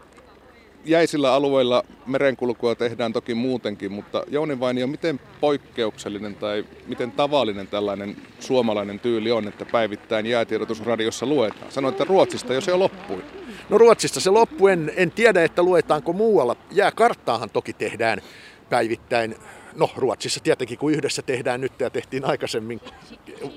jäisillä 0.86 1.34
alueilla 1.34 1.84
merenkulkua 2.06 2.76
tehdään 2.76 3.13
toki 3.13 3.34
muutenkin, 3.34 3.91
mutta 3.91 4.24
Jouni 4.28 4.60
Vainio, 4.60 4.88
miten 4.88 5.20
poikkeuksellinen 5.41 6.36
tai 6.36 6.65
miten 6.88 7.12
tavallinen 7.12 7.67
tällainen 7.67 8.17
suomalainen 8.39 9.00
tyyli 9.00 9.32
on, 9.32 9.48
että 9.48 9.65
päivittäin 9.65 10.26
jäätiedotusradiossa 10.26 11.26
luetaan? 11.26 11.72
Sanoit, 11.72 11.94
että 11.94 12.04
Ruotsista 12.04 12.54
jo 12.54 12.62
se 12.62 12.76
loppui. 12.76 13.24
No 13.70 13.78
Ruotsista 13.78 14.20
se 14.20 14.30
loppui, 14.30 14.72
en, 14.72 14.91
en 14.96 15.12
tiedä, 15.12 15.44
että 15.44 15.63
luetaanko 15.63 16.13
muualla. 16.13 16.56
Jääkarttaahan 16.72 17.50
toki 17.50 17.74
tehdään 17.74 18.22
päivittäin 18.70 19.36
No 19.76 19.89
Ruotsissa 19.96 20.39
tietenkin, 20.39 20.78
kun 20.78 20.91
yhdessä 20.91 21.22
tehdään 21.22 21.62
nyt 21.62 21.80
ja 21.80 21.89
tehtiin 21.89 22.26
aikaisemmin 22.26 22.82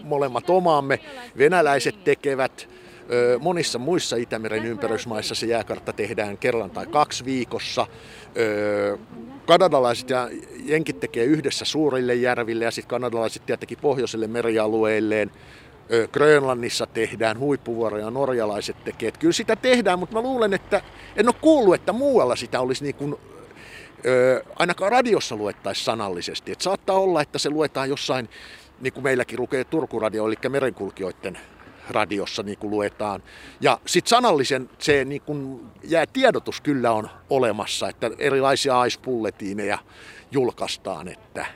molemmat 0.02 0.50
omaamme. 0.50 1.00
Venäläiset 1.38 2.04
tekevät, 2.04 2.68
Monissa 3.40 3.78
muissa 3.78 4.16
Itämeren 4.16 4.66
ympärysmaissa 4.66 5.34
se 5.34 5.46
jääkartta 5.46 5.92
tehdään 5.92 6.38
kerran 6.38 6.70
tai 6.70 6.86
kaksi 6.86 7.24
viikossa. 7.24 7.86
Kanadalaiset 9.46 10.10
ja 10.10 10.28
jenkit 10.64 11.00
tekee 11.00 11.24
yhdessä 11.24 11.64
suurille 11.64 12.14
järville 12.14 12.64
ja 12.64 12.70
sitten 12.70 12.90
kanadalaiset 12.90 13.46
tietenkin 13.46 13.78
pohjoiselle 13.80 14.26
merialueilleen. 14.26 15.30
Grönlannissa 16.12 16.86
tehdään, 16.86 17.38
huippuvuoroja 17.38 18.10
norjalaiset 18.10 18.76
tekee. 18.84 19.12
Kyllä 19.18 19.32
sitä 19.32 19.56
tehdään, 19.56 19.98
mutta 19.98 20.14
mä 20.14 20.22
luulen, 20.22 20.54
että 20.54 20.80
en 21.16 21.28
ole 21.28 21.34
kuullut, 21.40 21.74
että 21.74 21.92
muualla 21.92 22.36
sitä 22.36 22.60
olisi 22.60 22.84
niin 22.84 22.94
kuin, 22.94 23.16
ö, 24.06 24.44
ainakaan 24.56 24.92
radiossa 24.92 25.36
luettaisiin 25.36 25.84
sanallisesti. 25.84 26.52
Et 26.52 26.60
saattaa 26.60 26.98
olla, 26.98 27.22
että 27.22 27.38
se 27.38 27.50
luetaan 27.50 27.88
jossain, 27.88 28.28
niin 28.80 28.92
kuin 28.92 29.04
meilläkin 29.04 29.40
lukee 29.40 29.64
Turkuradio, 29.64 30.26
eli 30.26 30.36
merenkulkijoiden 30.48 31.38
radiossa 31.90 32.42
niin 32.42 32.58
kuin 32.58 32.70
luetaan. 32.70 33.22
Ja 33.60 33.78
sitten 33.86 34.10
sanallisen 34.10 34.70
se 34.78 35.04
niin 35.04 35.22
kuin 35.22 35.60
jää 35.84 36.06
tiedotus 36.06 36.60
kyllä 36.60 36.92
on 36.92 37.10
olemassa, 37.30 37.88
että 37.88 38.10
erilaisia 38.18 38.80
aispullettiineja 38.80 39.78
julkaistaan. 40.30 41.08
Että, 41.08 41.46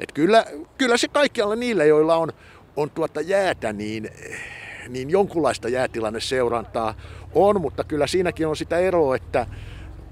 että 0.00 0.14
kyllä, 0.14 0.44
kyllä 0.78 0.96
se 0.96 1.08
kaikkialla 1.08 1.56
niillä, 1.56 1.84
joilla 1.84 2.16
on, 2.16 2.32
on 2.76 2.90
tuota 2.90 3.20
jäätä, 3.20 3.72
niin, 3.72 4.10
niin 4.88 5.10
jonkunlaista 5.10 5.68
jäätilanneseurantaa 5.68 6.94
on, 7.34 7.60
mutta 7.60 7.84
kyllä 7.84 8.06
siinäkin 8.06 8.46
on 8.46 8.56
sitä 8.56 8.78
eroa, 8.78 9.16
että 9.16 9.46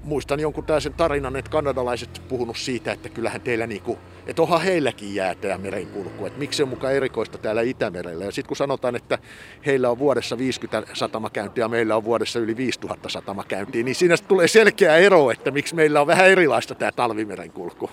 muistan 0.07 0.39
jonkun 0.39 0.63
tällaisen 0.63 0.93
tarinan, 0.93 1.35
että 1.35 1.51
kanadalaiset 1.51 2.21
puhunut 2.29 2.57
siitä, 2.57 2.91
että 2.91 3.09
kyllähän 3.09 3.41
teillä 3.41 3.67
niinku, 3.67 3.97
että 4.27 4.41
onhan 4.41 4.61
heilläkin 4.61 5.15
jäätä 5.15 5.47
ja 5.47 5.57
merenkulku, 5.57 6.25
että 6.25 6.39
miksi 6.39 6.63
on 6.63 6.69
mukaan 6.69 6.93
erikoista 6.93 7.37
täällä 7.37 7.61
Itämerellä. 7.61 8.25
Ja 8.25 8.31
sitten 8.31 8.47
kun 8.47 8.57
sanotaan, 8.57 8.95
että 8.95 9.17
heillä 9.65 9.89
on 9.89 9.99
vuodessa 9.99 10.37
50 10.37 10.95
satamakäyntiä 10.95 11.63
ja 11.63 11.69
meillä 11.69 11.95
on 11.95 12.03
vuodessa 12.03 12.39
yli 12.39 12.57
5000 12.57 13.09
satamakäyntiä, 13.09 13.83
niin 13.83 13.95
siinä 13.95 14.15
tulee 14.27 14.47
selkeä 14.47 14.97
ero, 14.97 15.31
että 15.31 15.51
miksi 15.51 15.75
meillä 15.75 16.01
on 16.01 16.07
vähän 16.07 16.29
erilaista 16.29 16.75
tämä 16.75 16.91
talvimerenkulku. 16.91 17.89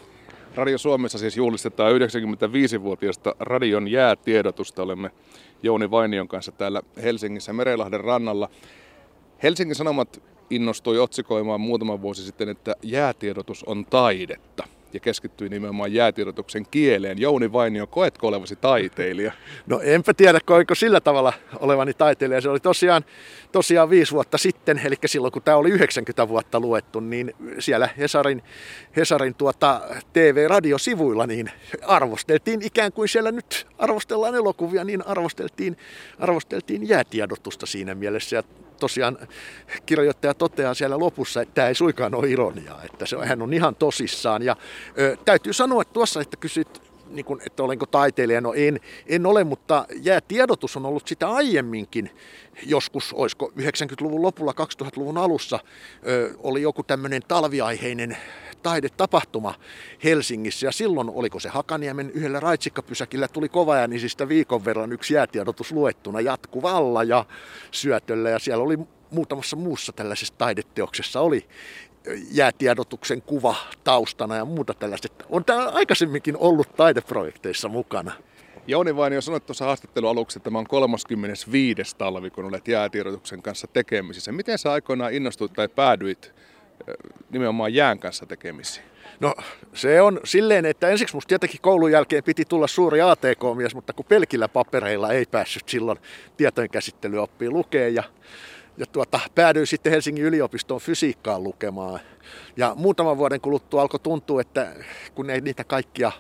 Radio 0.55 0.79
Suomessa 0.79 1.18
siis 1.18 1.37
juhlistetaan 1.37 1.92
95-vuotiaista 1.92 3.35
radion 3.40 3.88
jäätiedotusta. 3.88 4.83
Olemme 4.83 5.11
Jouni 5.62 5.90
Vainion 5.90 6.29
kanssa 6.29 6.53
täällä 6.53 6.83
Helsingissä 7.03 7.53
Merelahden 7.53 8.00
rannalla. 8.00 8.48
Helsingin 9.42 9.74
Sanomat 9.74 10.22
innostui 10.50 10.98
otsikoimaan 10.98 11.61
muutama 11.61 12.02
vuosi 12.02 12.22
sitten, 12.22 12.48
että 12.48 12.74
jäätiedotus 12.83 13.64
on 13.64 13.85
taidetta 13.85 14.64
ja 14.94 15.00
keskittyi 15.00 15.48
nimenomaan 15.48 15.92
jäätiedotuksen 15.92 16.66
kieleen. 16.70 17.20
Jouni 17.20 17.52
Vainio, 17.52 17.87
koetko 17.87 18.28
olevasi 18.28 18.57
taiteilija? 18.57 19.33
No 19.66 19.80
enpä 19.80 20.14
tiedä, 20.14 20.40
koiko 20.44 20.74
sillä 20.74 21.00
tavalla 21.00 21.33
olevani 21.61 21.94
taiteilija. 21.94 22.40
Se 22.40 22.48
oli 22.48 22.61
tosiaan, 22.61 23.04
tosiaan 23.52 23.90
viisi 23.90 24.12
vuotta 24.12 24.38
sitten, 24.38 24.80
eli 24.85 24.94
silloin 25.07 25.33
kun 25.33 25.42
tämä 25.42 25.57
oli 25.57 25.70
90 25.70 26.28
vuotta 26.28 26.61
luettu, 26.61 27.00
niin 27.00 27.35
siellä 27.59 27.88
Hesarin, 27.98 28.42
Hesarin 28.96 29.35
tuota 29.35 29.80
TV-radiosivuilla 30.12 31.26
niin 31.26 31.50
arvosteltiin 31.83 32.62
ikään 32.62 32.92
kuin 32.92 33.09
siellä 33.09 33.33
nyt 33.33 33.66
arvostellaan 33.78 34.35
elokuvia, 34.35 34.85
niin 34.85 35.07
arvosteltiin, 35.07 35.76
arvosteltiin 36.18 36.88
jäätiedotusta 36.88 37.66
siinä 37.66 37.94
mielessä. 37.94 38.37
Ja 38.37 38.42
tosiaan 38.80 39.18
kirjoittaja 39.87 40.34
toteaa 40.34 40.74
siellä 40.74 40.98
lopussa, 40.98 41.42
että 41.42 41.54
tämä 41.54 41.68
ei 41.68 41.74
suikaan 41.74 42.14
ole 42.14 42.30
ironiaa, 42.30 42.82
että 42.82 43.06
se, 43.06 43.16
hän 43.24 43.42
on 43.42 43.52
ihan 43.52 43.74
tosissaan. 43.74 44.42
Ja 44.42 44.56
ö, 44.98 45.16
täytyy 45.24 45.52
sanoa, 45.52 45.82
että 45.82 45.92
tuossa, 45.92 46.20
että 46.20 46.37
kysyt 46.37 46.82
niin 47.08 47.24
kuin, 47.24 47.40
että 47.46 47.62
olenko 47.62 47.87
taiteilija, 47.87 48.40
no 48.40 48.52
en, 48.52 48.80
en 49.06 49.26
ole, 49.26 49.44
mutta 49.44 49.87
jäätiedotus 50.02 50.76
on 50.76 50.87
ollut 50.87 51.08
sitä 51.08 51.30
aiemminkin, 51.30 52.10
joskus, 52.66 53.12
olisiko 53.12 53.52
90-luvun 53.58 54.22
lopulla, 54.22 54.54
2000-luvun 54.82 55.18
alussa, 55.18 55.58
ö, 56.06 56.30
oli 56.38 56.62
joku 56.62 56.82
tämmöinen 56.82 57.22
talviaiheinen 57.28 58.16
taidetapahtuma 58.64 59.55
Helsingissä. 60.05 60.66
Ja 60.66 60.72
silloin, 60.72 61.11
oliko 61.11 61.40
se 61.40 61.48
Hakaniemen 61.48 62.11
yhdellä 62.11 62.40
raitsikkapysäkillä, 62.40 63.29
tuli 63.29 63.48
kovajäänisistä 63.48 64.29
viikon 64.29 64.64
verran 64.64 64.92
yksi 64.92 65.14
jäätiedotus 65.14 65.72
luettuna 65.72 66.20
jatkuvalla 66.20 67.03
ja 67.03 67.24
syötöllä. 67.70 68.31
Ja 68.31 68.38
siellä 68.38 68.64
oli 68.64 68.79
muutamassa 69.11 69.57
muussa 69.57 69.92
tällaisessa 69.92 70.35
taideteoksessa 70.38 71.20
oli 71.20 71.46
jäätiedotuksen 72.31 73.22
kuva 73.22 73.55
taustana 73.85 74.37
ja 74.37 74.44
muuta 74.44 74.74
tällaista. 74.74 75.09
On 75.29 75.44
tämä 75.44 75.68
aikaisemminkin 75.68 76.37
ollut 76.37 76.77
taideprojekteissa 76.77 77.68
mukana. 77.68 78.12
Jouni 78.66 78.96
Vainio 78.96 79.20
sanoit 79.20 79.46
tuossa 79.46 79.64
haastattelun 79.64 80.11
aluksi, 80.11 80.38
että 80.38 80.44
tämä 80.44 80.59
on 80.59 80.66
35. 80.66 81.96
talvi, 81.96 82.31
kun 82.31 82.44
olet 82.44 82.68
jäätiedotuksen 82.68 83.42
kanssa 83.42 83.66
tekemisissä. 83.66 84.33
Miten 84.33 84.59
sä 84.59 84.72
aikoinaan 84.72 85.14
innostuit 85.14 85.53
tai 85.53 85.68
päädyit 85.68 86.35
nimenomaan 87.30 87.74
jään 87.74 87.98
kanssa 87.98 88.26
tekemisiin? 88.26 88.87
No 89.20 89.34
se 89.72 90.00
on 90.00 90.20
silleen, 90.24 90.66
että 90.66 90.88
ensiksi 90.88 91.14
musta 91.14 91.28
tietenkin 91.28 91.60
koulun 91.60 91.92
jälkeen 91.92 92.24
piti 92.24 92.44
tulla 92.44 92.66
suuri 92.66 93.00
ATK-mies, 93.00 93.74
mutta 93.74 93.92
kun 93.92 94.04
pelkillä 94.04 94.48
papereilla 94.48 95.12
ei 95.12 95.24
päässyt 95.30 95.68
silloin 95.68 95.98
tietojenkäsittelyoppiin 96.37 97.52
lukeen 97.52 97.94
ja 97.94 98.02
ja 98.76 98.87
tuota, 98.87 99.20
päädyin 99.34 99.66
sitten 99.66 99.92
Helsingin 99.92 100.24
yliopistoon 100.24 100.80
fysiikkaan 100.80 101.44
lukemaan. 101.44 102.00
Ja 102.56 102.74
muutaman 102.74 103.18
vuoden 103.18 103.40
kuluttua 103.40 103.82
alkoi 103.82 104.00
tuntua, 104.00 104.40
että 104.40 104.72
kun 105.14 105.30
ei 105.30 105.40
niitä 105.40 105.64
kaikkia 105.64 106.12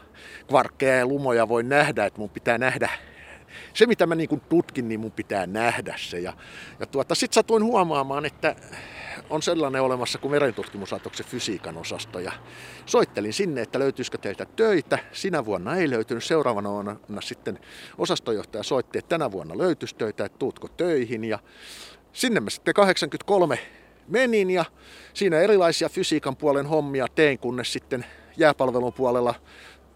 kvarkkeja 0.48 0.96
ja 0.96 1.06
lumoja 1.06 1.48
voi 1.48 1.62
nähdä, 1.62 2.04
että 2.04 2.20
mun 2.20 2.30
pitää 2.30 2.58
nähdä 2.58 2.90
se, 3.74 3.86
mitä 3.86 4.06
mä 4.06 4.14
niin 4.14 4.40
tutkin, 4.48 4.88
niin 4.88 5.00
mun 5.00 5.12
pitää 5.12 5.46
nähdä 5.46 5.94
se. 5.98 6.18
Ja, 6.18 6.32
ja 6.80 6.86
tuota, 6.86 7.14
sitten 7.14 7.34
satuin 7.34 7.64
huomaamaan, 7.64 8.26
että 8.26 8.56
on 9.30 9.42
sellainen 9.42 9.82
olemassa 9.82 10.18
kuin 10.18 10.32
merentutkimuslaitoksen 10.32 11.26
fysiikan 11.26 11.76
osasto. 11.76 12.18
Ja 12.18 12.32
soittelin 12.86 13.32
sinne, 13.32 13.62
että 13.62 13.78
löytyisikö 13.78 14.18
teiltä 14.18 14.46
töitä. 14.56 14.98
Sinä 15.12 15.44
vuonna 15.44 15.76
ei 15.76 15.90
löytynyt. 15.90 16.24
Seuraavana 16.24 16.70
vuonna 16.70 17.20
sitten 17.20 17.58
osastojohtaja 17.98 18.62
soitti, 18.62 18.98
että 18.98 19.08
tänä 19.08 19.32
vuonna 19.32 19.58
löytyisi 19.58 19.94
töitä, 19.94 20.24
että 20.24 20.38
tuutko 20.38 20.68
töihin. 20.68 21.24
Ja 21.24 21.38
sinne 22.12 22.40
mä 22.40 22.50
sitten 22.50 22.74
83 22.74 23.58
menin 24.08 24.50
ja 24.50 24.64
siinä 25.14 25.40
erilaisia 25.40 25.88
fysiikan 25.88 26.36
puolen 26.36 26.66
hommia 26.66 27.06
tein, 27.14 27.38
kunnes 27.38 27.72
sitten 27.72 28.06
jääpalvelun 28.36 28.92
puolella 28.92 29.34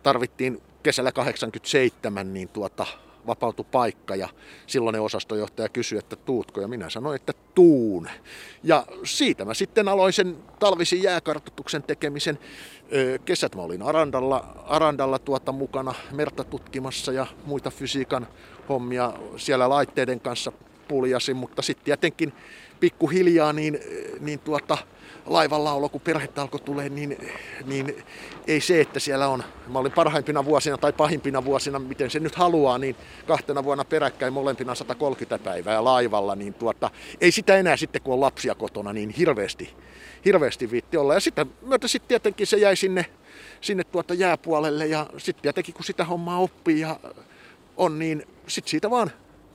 tarvittiin 0.03 0.63
kesällä 0.83 1.13
87 1.13 2.35
niin 2.35 2.49
tuota, 2.49 2.87
vapautui 3.29 3.67
paikka 3.71 4.17
ja 4.17 4.29
silloinen 4.67 5.03
osastojohtaja 5.03 5.69
kysyi, 5.69 5.99
että 5.99 6.17
tuutko 6.17 6.61
ja 6.61 6.69
minä 6.69 6.91
sanoin, 6.91 7.17
että 7.17 7.33
tuun. 7.55 8.09
Ja 8.63 8.87
siitä 9.05 9.45
mä 9.45 9.55
sitten 9.55 9.89
aloin 9.89 10.13
sen 10.13 10.37
talvisin 10.59 11.03
jääkartoituksen 11.03 11.83
tekemisen. 11.83 12.39
Kesät 13.25 13.55
mä 13.55 13.63
olin 13.63 13.83
Arandalla, 13.83 14.65
Arandalla 14.67 15.19
tuota 15.19 15.53
mukana 15.53 15.95
merta 16.13 16.45
tutkimassa 16.45 17.13
ja 17.13 17.27
muita 17.45 17.71
fysiikan 17.71 18.27
hommia 18.69 19.13
siellä 19.37 19.69
laitteiden 19.69 20.21
kanssa 20.21 20.53
puljasin, 20.89 21.37
mutta 21.37 21.63
sitten 21.63 21.85
tietenkin 21.85 22.33
pikkuhiljaa 22.81 23.53
niin, 23.53 23.79
niin 24.21 24.39
tuota, 24.39 24.79
laivalla 25.29 25.89
kun 25.89 26.01
perhettä 26.01 26.43
alkoi 26.43 26.61
tulee, 26.61 26.89
niin, 26.89 27.19
niin 27.67 28.05
ei 28.47 28.61
se, 28.61 28.81
että 28.81 29.01
siellä 29.01 29.29
on, 29.29 29.45
mä 29.69 29.79
olin 29.79 29.93
parhaimpina 29.93 30.45
vuosina 30.45 30.79
tai 30.79 30.93
pahimpina 30.93 31.45
vuosina, 31.45 31.79
miten 31.79 32.11
se 32.11 32.21
nyt 32.21 32.35
haluaa, 32.35 32.79
niin 32.79 32.97
kahtena 33.27 33.65
vuonna 33.65 33.85
peräkkäin 33.85 34.33
molempina 34.33 34.75
130 34.75 35.45
päivää 35.45 35.85
laivalla, 35.85 36.35
niin 36.35 36.55
tuota, 36.55 36.91
ei 37.21 37.33
sitä 37.33 37.57
enää 37.57 37.77
sitten 37.77 38.03
kun 38.03 38.15
on 38.15 38.21
lapsia 38.21 38.55
kotona, 38.55 38.93
niin 38.93 39.11
hirveästi, 39.11 39.75
hirveästi 40.25 40.71
viitti 40.71 40.97
olla. 40.97 41.15
Ja 41.15 41.21
sitten 41.21 41.47
myötä 41.63 41.89
sitten 41.89 42.09
tietenkin 42.09 42.47
se 42.47 42.57
jäi 42.57 42.77
sinne, 42.77 43.07
sinne 43.61 43.85
tuota 43.85 44.15
jääpuolelle 44.15 44.87
ja 44.87 45.07
sitten 45.17 45.43
tietenkin 45.43 45.75
kun 45.75 45.85
sitä 45.85 46.05
hommaa 46.05 46.39
oppii 46.39 46.81
ja 46.81 47.01
on, 47.77 47.99
niin 47.99 48.27
sitten 48.47 48.71
siitä 48.71 48.91
vaan 48.91 49.11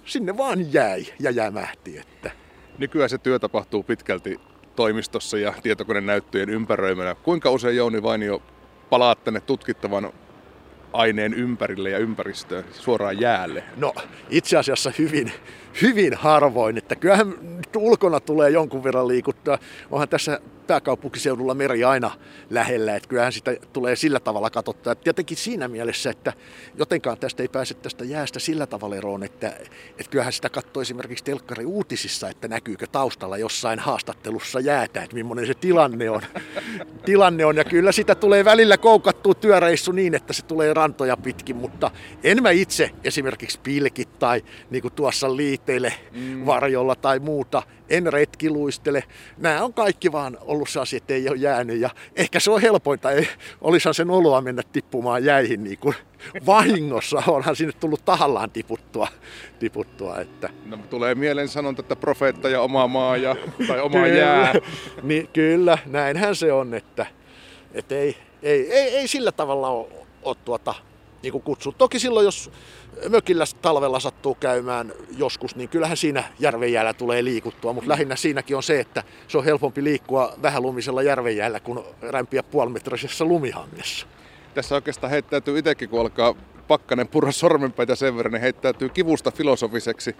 sinne 0.05 0.37
vaan 0.37 0.73
jäi 0.73 1.05
ja 1.19 1.31
jämähti. 1.31 1.97
Että. 1.97 2.31
Nykyään 2.77 3.09
se 3.09 3.17
työ 3.17 3.39
tapahtuu 3.39 3.83
pitkälti 3.83 4.39
toimistossa 4.75 5.37
ja 5.37 5.53
tietokonenäyttöjen 5.63 6.49
ympäröimänä. 6.49 7.15
Kuinka 7.15 7.51
usein 7.51 7.75
Jouni 7.75 8.03
Vainio 8.03 8.41
palaat 8.89 9.23
tänne 9.23 9.39
tutkittavan 9.39 10.13
aineen 10.93 11.33
ympärille 11.33 11.89
ja 11.89 11.97
ympäristöön 11.97 12.65
suoraan 12.71 13.19
jäälle? 13.19 13.63
No 13.77 13.93
itse 14.29 14.57
asiassa 14.57 14.91
hyvin, 14.97 15.31
hyvin 15.81 16.13
harvoin, 16.13 16.77
että 16.77 16.95
kyllähän 16.95 17.33
ulkona 17.77 18.19
tulee 18.19 18.49
jonkun 18.49 18.83
verran 18.83 19.07
liikuttaa. 19.07 19.57
Onhan 19.91 20.09
tässä 20.09 20.39
pääkaupunkiseudulla 20.63 21.53
meri 21.53 21.83
aina 21.83 22.11
lähellä, 22.49 22.95
että 22.95 23.09
kyllähän 23.09 23.33
sitä 23.33 23.55
tulee 23.73 23.95
sillä 23.95 24.19
tavalla 24.19 24.49
katsottua. 24.49 24.95
Tietenkin 24.95 25.37
siinä 25.37 25.67
mielessä, 25.67 26.09
että 26.09 26.33
jotenkaan 26.75 27.17
tästä 27.17 27.43
ei 27.43 27.47
pääse 27.47 27.73
tästä 27.73 28.05
jäästä 28.05 28.39
sillä 28.39 28.67
tavalla 28.67 28.95
eroon, 28.95 29.23
että, 29.23 29.47
että 29.47 30.09
kyllähän 30.09 30.33
sitä 30.33 30.49
katsoo 30.49 30.81
esimerkiksi 30.81 31.23
telkkari 31.23 31.65
uutisissa, 31.65 32.29
että 32.29 32.47
näkyykö 32.47 32.87
taustalla 32.87 33.37
jossain 33.37 33.79
haastattelussa 33.79 34.59
jäätä, 34.59 35.03
että 35.03 35.15
millainen 35.15 35.47
se 35.47 35.53
tilanne 35.53 36.09
on. 36.09 36.21
tilanne 37.05 37.45
on 37.45 37.57
ja 37.57 37.63
kyllä 37.63 37.91
sitä 37.91 38.15
tulee 38.15 38.45
välillä 38.45 38.77
koukattua 38.77 39.33
työreissu 39.33 39.91
niin, 39.91 40.15
että 40.15 40.33
se 40.33 40.45
tulee 40.45 40.73
rantoja 40.73 41.17
pitkin, 41.17 41.55
mutta 41.55 41.91
en 42.23 42.43
mä 42.43 42.49
itse 42.51 42.91
esimerkiksi 43.03 43.59
pilkit 43.63 44.19
tai 44.19 44.43
niin 44.69 44.81
kuin 44.81 44.93
tuossa 44.93 45.37
liiteille 45.37 45.93
mm. 46.11 46.45
varjolla 46.45 46.95
tai 46.95 47.19
muuta, 47.19 47.63
en 47.89 48.13
retkiluistele. 48.13 49.03
Nämä 49.37 49.63
on 49.63 49.73
kaikki 49.73 50.11
vaan 50.11 50.37
ollut 50.53 50.69
sellaisia, 50.69 50.97
että 50.97 51.13
ei 51.13 51.29
ole 51.29 51.37
jäänyt. 51.37 51.79
Ja 51.79 51.89
ehkä 52.15 52.39
se 52.39 52.51
on 52.51 52.61
helpointa. 52.61 53.11
Ei, 53.11 53.27
olisihan 53.61 53.93
sen 53.93 54.09
oloa 54.09 54.41
mennä 54.41 54.61
tippumaan 54.73 55.25
jäihin 55.25 55.63
niin 55.63 55.77
kuin 55.77 55.95
vahingossa. 56.45 57.23
Onhan 57.27 57.55
sinne 57.55 57.73
tullut 57.79 58.05
tahallaan 58.05 58.51
tiputtua. 58.51 59.07
tiputtua 59.59 60.19
että. 60.19 60.49
No, 60.65 60.77
tulee 60.89 61.15
mieleen 61.15 61.47
sanonta, 61.47 61.81
että 61.81 61.95
profeetta 61.95 62.49
ja 62.49 62.61
oma 62.61 62.87
maa 62.87 63.17
ja, 63.17 63.35
tai 63.67 63.81
oma 63.81 63.99
kyllä, 63.99 64.07
jää. 64.07 64.53
Niin, 65.03 65.29
kyllä, 65.33 65.77
näinhän 65.85 66.35
se 66.35 66.53
on. 66.53 66.73
Että, 66.73 67.05
että 67.73 67.95
ei, 67.95 68.17
ei, 68.43 68.71
ei, 68.73 68.95
ei 68.95 69.07
sillä 69.07 69.31
tavalla 69.31 69.69
ole, 69.69 69.87
ole 70.23 70.35
tuota, 70.45 70.75
niin 71.23 71.31
kuin 71.31 71.43
kutsut. 71.43 71.77
Toki 71.77 71.99
silloin, 71.99 72.25
jos 72.25 72.51
mökillä 73.09 73.45
talvella 73.61 73.99
sattuu 73.99 74.35
käymään 74.35 74.93
joskus, 75.17 75.55
niin 75.55 75.69
kyllähän 75.69 75.97
siinä 75.97 76.23
järvenjäällä 76.39 76.93
tulee 76.93 77.23
liikuttua, 77.23 77.73
mutta 77.73 77.89
lähinnä 77.89 78.15
siinäkin 78.15 78.57
on 78.57 78.63
se, 78.63 78.79
että 78.79 79.03
se 79.27 79.37
on 79.37 79.45
helpompi 79.45 79.83
liikkua 79.83 80.33
vähälumisella 80.41 81.01
järvenjäällä 81.01 81.59
kuin 81.59 81.79
rämpiä 82.01 82.43
puolimetrisessä 82.43 83.25
lumihangessa. 83.25 84.07
Tässä 84.53 84.75
oikeastaan 84.75 85.11
heittäytyy 85.11 85.59
itsekin, 85.59 85.89
kun 85.89 86.01
alkaa 86.01 86.35
pakkanen 86.67 87.07
purra 87.07 87.31
sormenpäitä 87.31 87.95
sen 87.95 88.17
verran, 88.17 88.33
niin 88.33 88.41
heittäytyy 88.41 88.89
kivusta 88.89 89.31
filosofiseksi. 89.31 90.15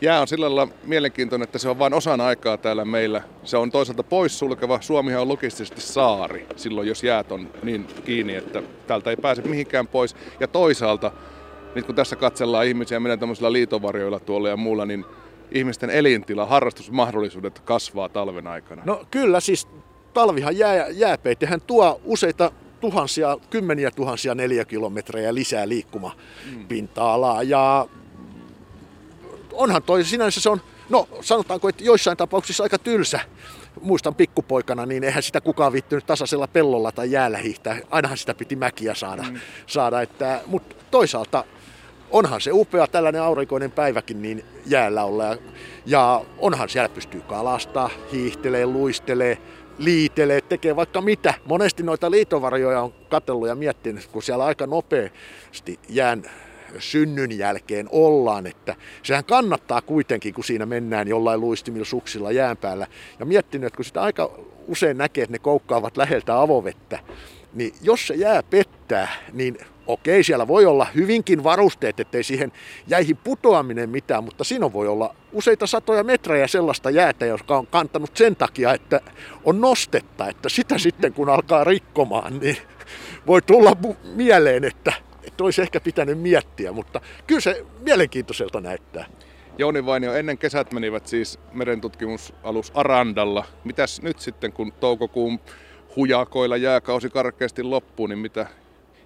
Jää 0.00 0.20
on 0.20 0.28
sillä 0.28 0.44
lailla 0.54 0.72
mielenkiintoinen, 0.84 1.44
että 1.44 1.58
se 1.58 1.68
on 1.68 1.78
vain 1.78 1.94
osan 1.94 2.20
aikaa 2.20 2.56
täällä 2.56 2.84
meillä. 2.84 3.22
Se 3.44 3.56
on 3.56 3.70
toisaalta 3.70 4.02
poissulkeva. 4.02 4.80
Suomihan 4.80 5.22
on 5.22 5.28
logistisesti 5.28 5.80
saari 5.80 6.46
silloin, 6.56 6.88
jos 6.88 7.04
jäät 7.04 7.32
on 7.32 7.50
niin 7.62 7.86
kiinni, 8.04 8.34
että 8.34 8.62
täältä 8.86 9.10
ei 9.10 9.16
pääse 9.16 9.42
mihinkään 9.42 9.86
pois. 9.86 10.16
Ja 10.40 10.48
toisaalta 10.48 11.12
nyt 11.74 11.86
kun 11.86 11.94
tässä 11.94 12.16
katsellaan 12.16 12.66
ihmisiä, 12.66 13.00
menen 13.00 13.18
tämmöisillä 13.18 13.52
liitovarjoilla 13.52 14.20
tuolla 14.20 14.48
ja 14.48 14.56
muulla, 14.56 14.86
niin 14.86 15.04
ihmisten 15.52 15.90
elintila, 15.90 16.46
harrastusmahdollisuudet 16.46 17.58
kasvaa 17.58 18.08
talven 18.08 18.46
aikana. 18.46 18.82
No 18.84 19.04
kyllä, 19.10 19.40
siis 19.40 19.68
talvihan 20.14 20.58
jää, 20.58 20.88
jääpeitehän 20.88 21.60
tuo 21.60 22.00
useita 22.04 22.52
tuhansia, 22.80 23.38
kymmeniä 23.50 23.90
tuhansia 23.90 24.34
neliökilometrejä 24.34 25.34
lisää 25.34 25.68
liikkumapinta-alaa. 25.68 27.42
Ja 27.42 27.86
onhan 29.52 29.82
toi 29.82 30.04
sinänsä 30.04 30.40
se 30.40 30.50
on, 30.50 30.60
no 30.88 31.08
sanotaanko, 31.20 31.68
että 31.68 31.84
joissain 31.84 32.16
tapauksissa 32.16 32.62
aika 32.62 32.78
tylsä. 32.78 33.20
Muistan 33.80 34.14
pikkupoikana, 34.14 34.86
niin 34.86 35.04
eihän 35.04 35.22
sitä 35.22 35.40
kukaan 35.40 35.72
viittynyt 35.72 36.06
tasaisella 36.06 36.46
pellolla 36.46 36.92
tai 36.92 37.10
jäällä 37.10 37.38
hiihtää. 37.38 37.78
Ainahan 37.90 38.18
sitä 38.18 38.34
piti 38.34 38.56
mäkiä 38.56 38.94
saada. 38.94 39.22
Mm. 39.22 39.40
saada 39.66 40.02
että, 40.02 40.40
mutta 40.46 40.76
toisaalta 40.90 41.44
onhan 42.14 42.40
se 42.40 42.50
upea 42.52 42.86
tällainen 42.86 43.22
aurinkoinen 43.22 43.70
päiväkin 43.70 44.22
niin 44.22 44.44
jäällä 44.66 45.04
olla. 45.04 45.36
Ja, 45.86 46.24
onhan 46.38 46.68
siellä 46.68 46.88
pystyy 46.88 47.20
kalastaa, 47.20 47.90
hiihtelee, 48.12 48.66
luistelee, 48.66 49.38
liitelee, 49.78 50.40
tekee 50.40 50.76
vaikka 50.76 51.00
mitä. 51.00 51.34
Monesti 51.44 51.82
noita 51.82 52.10
liitovarjoja 52.10 52.80
on 52.80 52.94
katsellut 53.08 53.48
ja 53.48 53.54
miettinyt, 53.54 54.06
kun 54.06 54.22
siellä 54.22 54.44
aika 54.44 54.66
nopeasti 54.66 55.78
jään 55.88 56.22
synnyn 56.78 57.38
jälkeen 57.38 57.88
ollaan, 57.92 58.46
että 58.46 58.76
sehän 59.02 59.24
kannattaa 59.24 59.80
kuitenkin, 59.80 60.34
kun 60.34 60.44
siinä 60.44 60.66
mennään 60.66 61.08
jollain 61.08 61.40
luistimilla 61.40 61.84
suksilla 61.84 62.32
jään 62.32 62.56
päällä. 62.56 62.86
Ja 63.18 63.26
miettinyt, 63.26 63.66
että 63.66 63.76
kun 63.76 63.84
sitä 63.84 64.02
aika 64.02 64.30
usein 64.68 64.98
näkee, 64.98 65.24
että 65.24 65.32
ne 65.32 65.38
koukkaavat 65.38 65.96
läheltä 65.96 66.40
avovettä, 66.40 66.98
niin 67.54 67.74
jos 67.82 68.06
se 68.06 68.14
jää 68.14 68.42
pettää, 68.42 69.08
niin 69.32 69.58
okei, 69.86 70.24
siellä 70.24 70.48
voi 70.48 70.66
olla 70.66 70.86
hyvinkin 70.94 71.44
varusteet, 71.44 72.00
ettei 72.00 72.22
siihen 72.22 72.52
jäihin 72.86 73.16
putoaminen 73.16 73.90
mitään, 73.90 74.24
mutta 74.24 74.44
siinä 74.44 74.72
voi 74.72 74.88
olla 74.88 75.14
useita 75.32 75.66
satoja 75.66 76.04
metrejä 76.04 76.46
sellaista 76.46 76.90
jäätä, 76.90 77.26
joka 77.26 77.58
on 77.58 77.66
kantanut 77.66 78.16
sen 78.16 78.36
takia, 78.36 78.74
että 78.74 79.00
on 79.44 79.60
nostetta, 79.60 80.28
että 80.28 80.48
sitä 80.48 80.78
sitten 80.78 81.12
kun 81.12 81.28
alkaa 81.28 81.64
rikkomaan, 81.64 82.38
niin 82.38 82.56
voi 83.26 83.42
tulla 83.42 83.76
mieleen, 84.14 84.64
että, 84.64 84.92
että 85.24 85.44
olisi 85.44 85.62
ehkä 85.62 85.80
pitänyt 85.80 86.18
miettiä, 86.18 86.72
mutta 86.72 87.00
kyllä 87.26 87.40
se 87.40 87.66
mielenkiintoiselta 87.80 88.60
näyttää. 88.60 89.06
Jouni 89.58 89.86
Vainio, 89.86 90.14
ennen 90.14 90.38
kesät 90.38 90.72
menivät 90.72 91.06
siis 91.06 91.38
merentutkimusalus 91.52 92.72
Arandalla. 92.74 93.44
Mitäs 93.64 94.02
nyt 94.02 94.18
sitten, 94.18 94.52
kun 94.52 94.72
toukokuun 94.72 95.40
hujakoilla 95.96 96.56
jääkausi 96.56 97.10
karkeasti 97.10 97.62
loppuu, 97.62 98.06
niin 98.06 98.18
mitä 98.18 98.46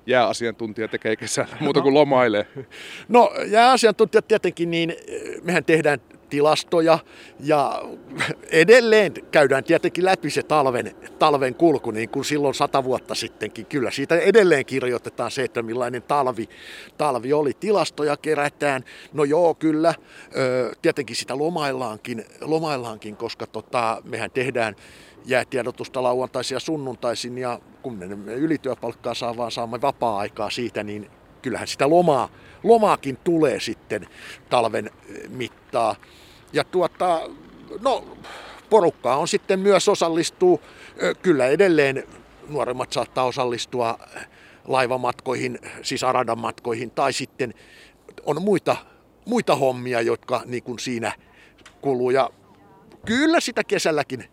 jääasiantuntija 0.08 0.88
tekee 0.88 1.16
kesällä, 1.16 1.56
muuta 1.60 1.80
kuin 1.80 1.94
lomailee? 1.94 2.46
No 3.08 3.32
jääasiantuntijat 3.46 4.28
tietenkin, 4.28 4.70
niin 4.70 4.94
mehän 5.42 5.64
tehdään 5.64 6.00
tilastoja 6.30 6.98
ja 7.40 7.82
edelleen 8.50 9.12
käydään 9.30 9.64
tietenkin 9.64 10.04
läpi 10.04 10.30
se 10.30 10.42
talven, 10.42 10.94
talven 11.18 11.54
kulku, 11.54 11.90
niin 11.90 12.08
kuin 12.08 12.24
silloin 12.24 12.54
sata 12.54 12.84
vuotta 12.84 13.14
sittenkin. 13.14 13.66
Kyllä 13.66 13.90
siitä 13.90 14.18
edelleen 14.18 14.66
kirjoitetaan 14.66 15.30
se, 15.30 15.42
että 15.42 15.62
millainen 15.62 16.02
talvi, 16.02 16.48
talvi 16.98 17.32
oli. 17.32 17.52
Tilastoja 17.60 18.16
kerätään, 18.16 18.84
no 19.12 19.24
joo 19.24 19.54
kyllä, 19.54 19.94
tietenkin 20.82 21.16
sitä 21.16 21.38
lomaillaankin, 21.38 22.24
lomaillaankin 22.40 23.16
koska 23.16 23.46
tota, 23.46 24.02
mehän 24.04 24.30
tehdään 24.30 24.76
jäätiedotusta 25.24 26.02
lauantaisin 26.02 26.56
ja 26.56 26.60
sunnuntaisin 26.60 27.38
ja 27.38 27.60
kun 27.82 27.94
me 27.94 28.34
ylityöpalkkaa 28.34 29.14
saa 29.14 29.36
vaan 29.36 29.50
saamme 29.50 29.80
vapaa-aikaa 29.80 30.50
siitä, 30.50 30.82
niin 30.82 31.10
kyllähän 31.42 31.68
sitä 31.68 31.90
lomaa, 31.90 32.28
lomaakin 32.62 33.16
tulee 33.16 33.60
sitten 33.60 34.06
talven 34.50 34.90
mittaa. 35.28 35.96
Ja 36.52 36.64
tuota, 36.64 37.20
no, 37.80 38.04
porukkaa 38.70 39.16
on 39.16 39.28
sitten 39.28 39.60
myös 39.60 39.88
osallistuu, 39.88 40.60
kyllä 41.22 41.46
edelleen 41.46 42.04
nuoremmat 42.48 42.92
saattaa 42.92 43.24
osallistua 43.24 43.98
laivamatkoihin, 44.64 45.58
siis 45.82 46.04
Aradan 46.04 46.38
matkoihin, 46.38 46.90
tai 46.90 47.12
sitten 47.12 47.54
on 48.26 48.42
muita, 48.42 48.76
muita 49.24 49.56
hommia, 49.56 50.00
jotka 50.00 50.42
niin 50.44 50.62
kuin 50.62 50.78
siinä 50.78 51.12
kuluu. 51.80 52.10
Ja 52.10 52.30
kyllä 53.06 53.40
sitä 53.40 53.64
kesälläkin 53.64 54.24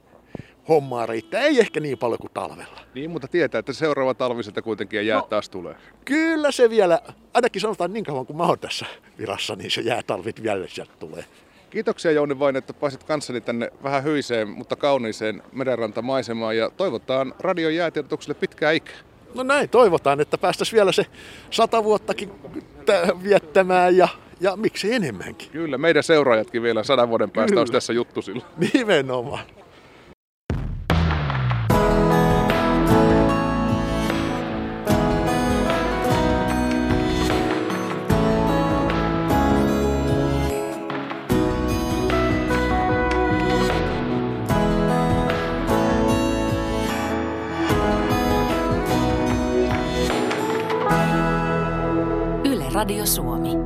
hommaa 0.69 1.05
riittää. 1.05 1.41
Ei 1.41 1.59
ehkä 1.59 1.79
niin 1.79 1.97
paljon 1.97 2.19
kuin 2.19 2.31
talvella. 2.33 2.79
Niin, 2.93 3.09
mutta 3.09 3.27
tietää, 3.27 3.59
että 3.59 3.73
seuraava 3.73 4.13
talvi 4.13 4.43
sieltä 4.43 4.61
kuitenkin 4.61 5.07
jää 5.07 5.19
no, 5.19 5.27
taas 5.29 5.49
tulee. 5.49 5.75
Kyllä 6.05 6.51
se 6.51 6.69
vielä, 6.69 6.99
ainakin 7.33 7.61
sanotaan 7.61 7.93
niin 7.93 8.05
kauan 8.05 8.25
kuin 8.25 8.37
mä 8.37 8.43
oon 8.43 8.59
tässä 8.59 8.85
virassa, 9.17 9.55
niin 9.55 9.71
se 9.71 9.81
jäätalvit 9.81 10.43
vielä 10.43 10.67
sieltä 10.67 10.93
tulee. 10.99 11.25
Kiitoksia 11.69 12.11
Jouni 12.11 12.39
vain, 12.39 12.55
että 12.55 12.73
pääsit 12.73 13.03
kanssani 13.03 13.41
tänne 13.41 13.71
vähän 13.83 14.03
hyiseen, 14.03 14.49
mutta 14.49 14.75
kauniiseen 14.75 15.43
merenrantamaisemaan 15.51 16.57
ja 16.57 16.69
toivotaan 16.69 17.33
radion 17.39 17.75
jäätiedotukselle 17.75 18.33
pitkää 18.39 18.71
ikää. 18.71 18.95
No 19.33 19.43
näin, 19.43 19.69
toivotaan, 19.69 20.21
että 20.21 20.37
päästäisiin 20.37 20.77
vielä 20.77 20.91
se 20.91 21.05
sata 21.51 21.83
vuottakin 21.83 22.31
viettämään 23.23 23.97
ja, 23.97 24.07
ja 24.39 24.55
miksi 24.55 24.93
enemmänkin. 24.93 25.49
Kyllä, 25.51 25.77
meidän 25.77 26.03
seuraajatkin 26.03 26.63
vielä 26.63 26.83
sadan 26.83 27.09
vuoden 27.09 27.31
päästä 27.31 27.49
Kyllä. 27.49 27.61
olisi 27.61 27.73
tässä 27.73 27.93
juttu 27.93 28.21
silloin. 28.21 28.45
Nimenomaan. 28.73 29.45
Radio 52.75 53.05
Suomi. 53.05 53.64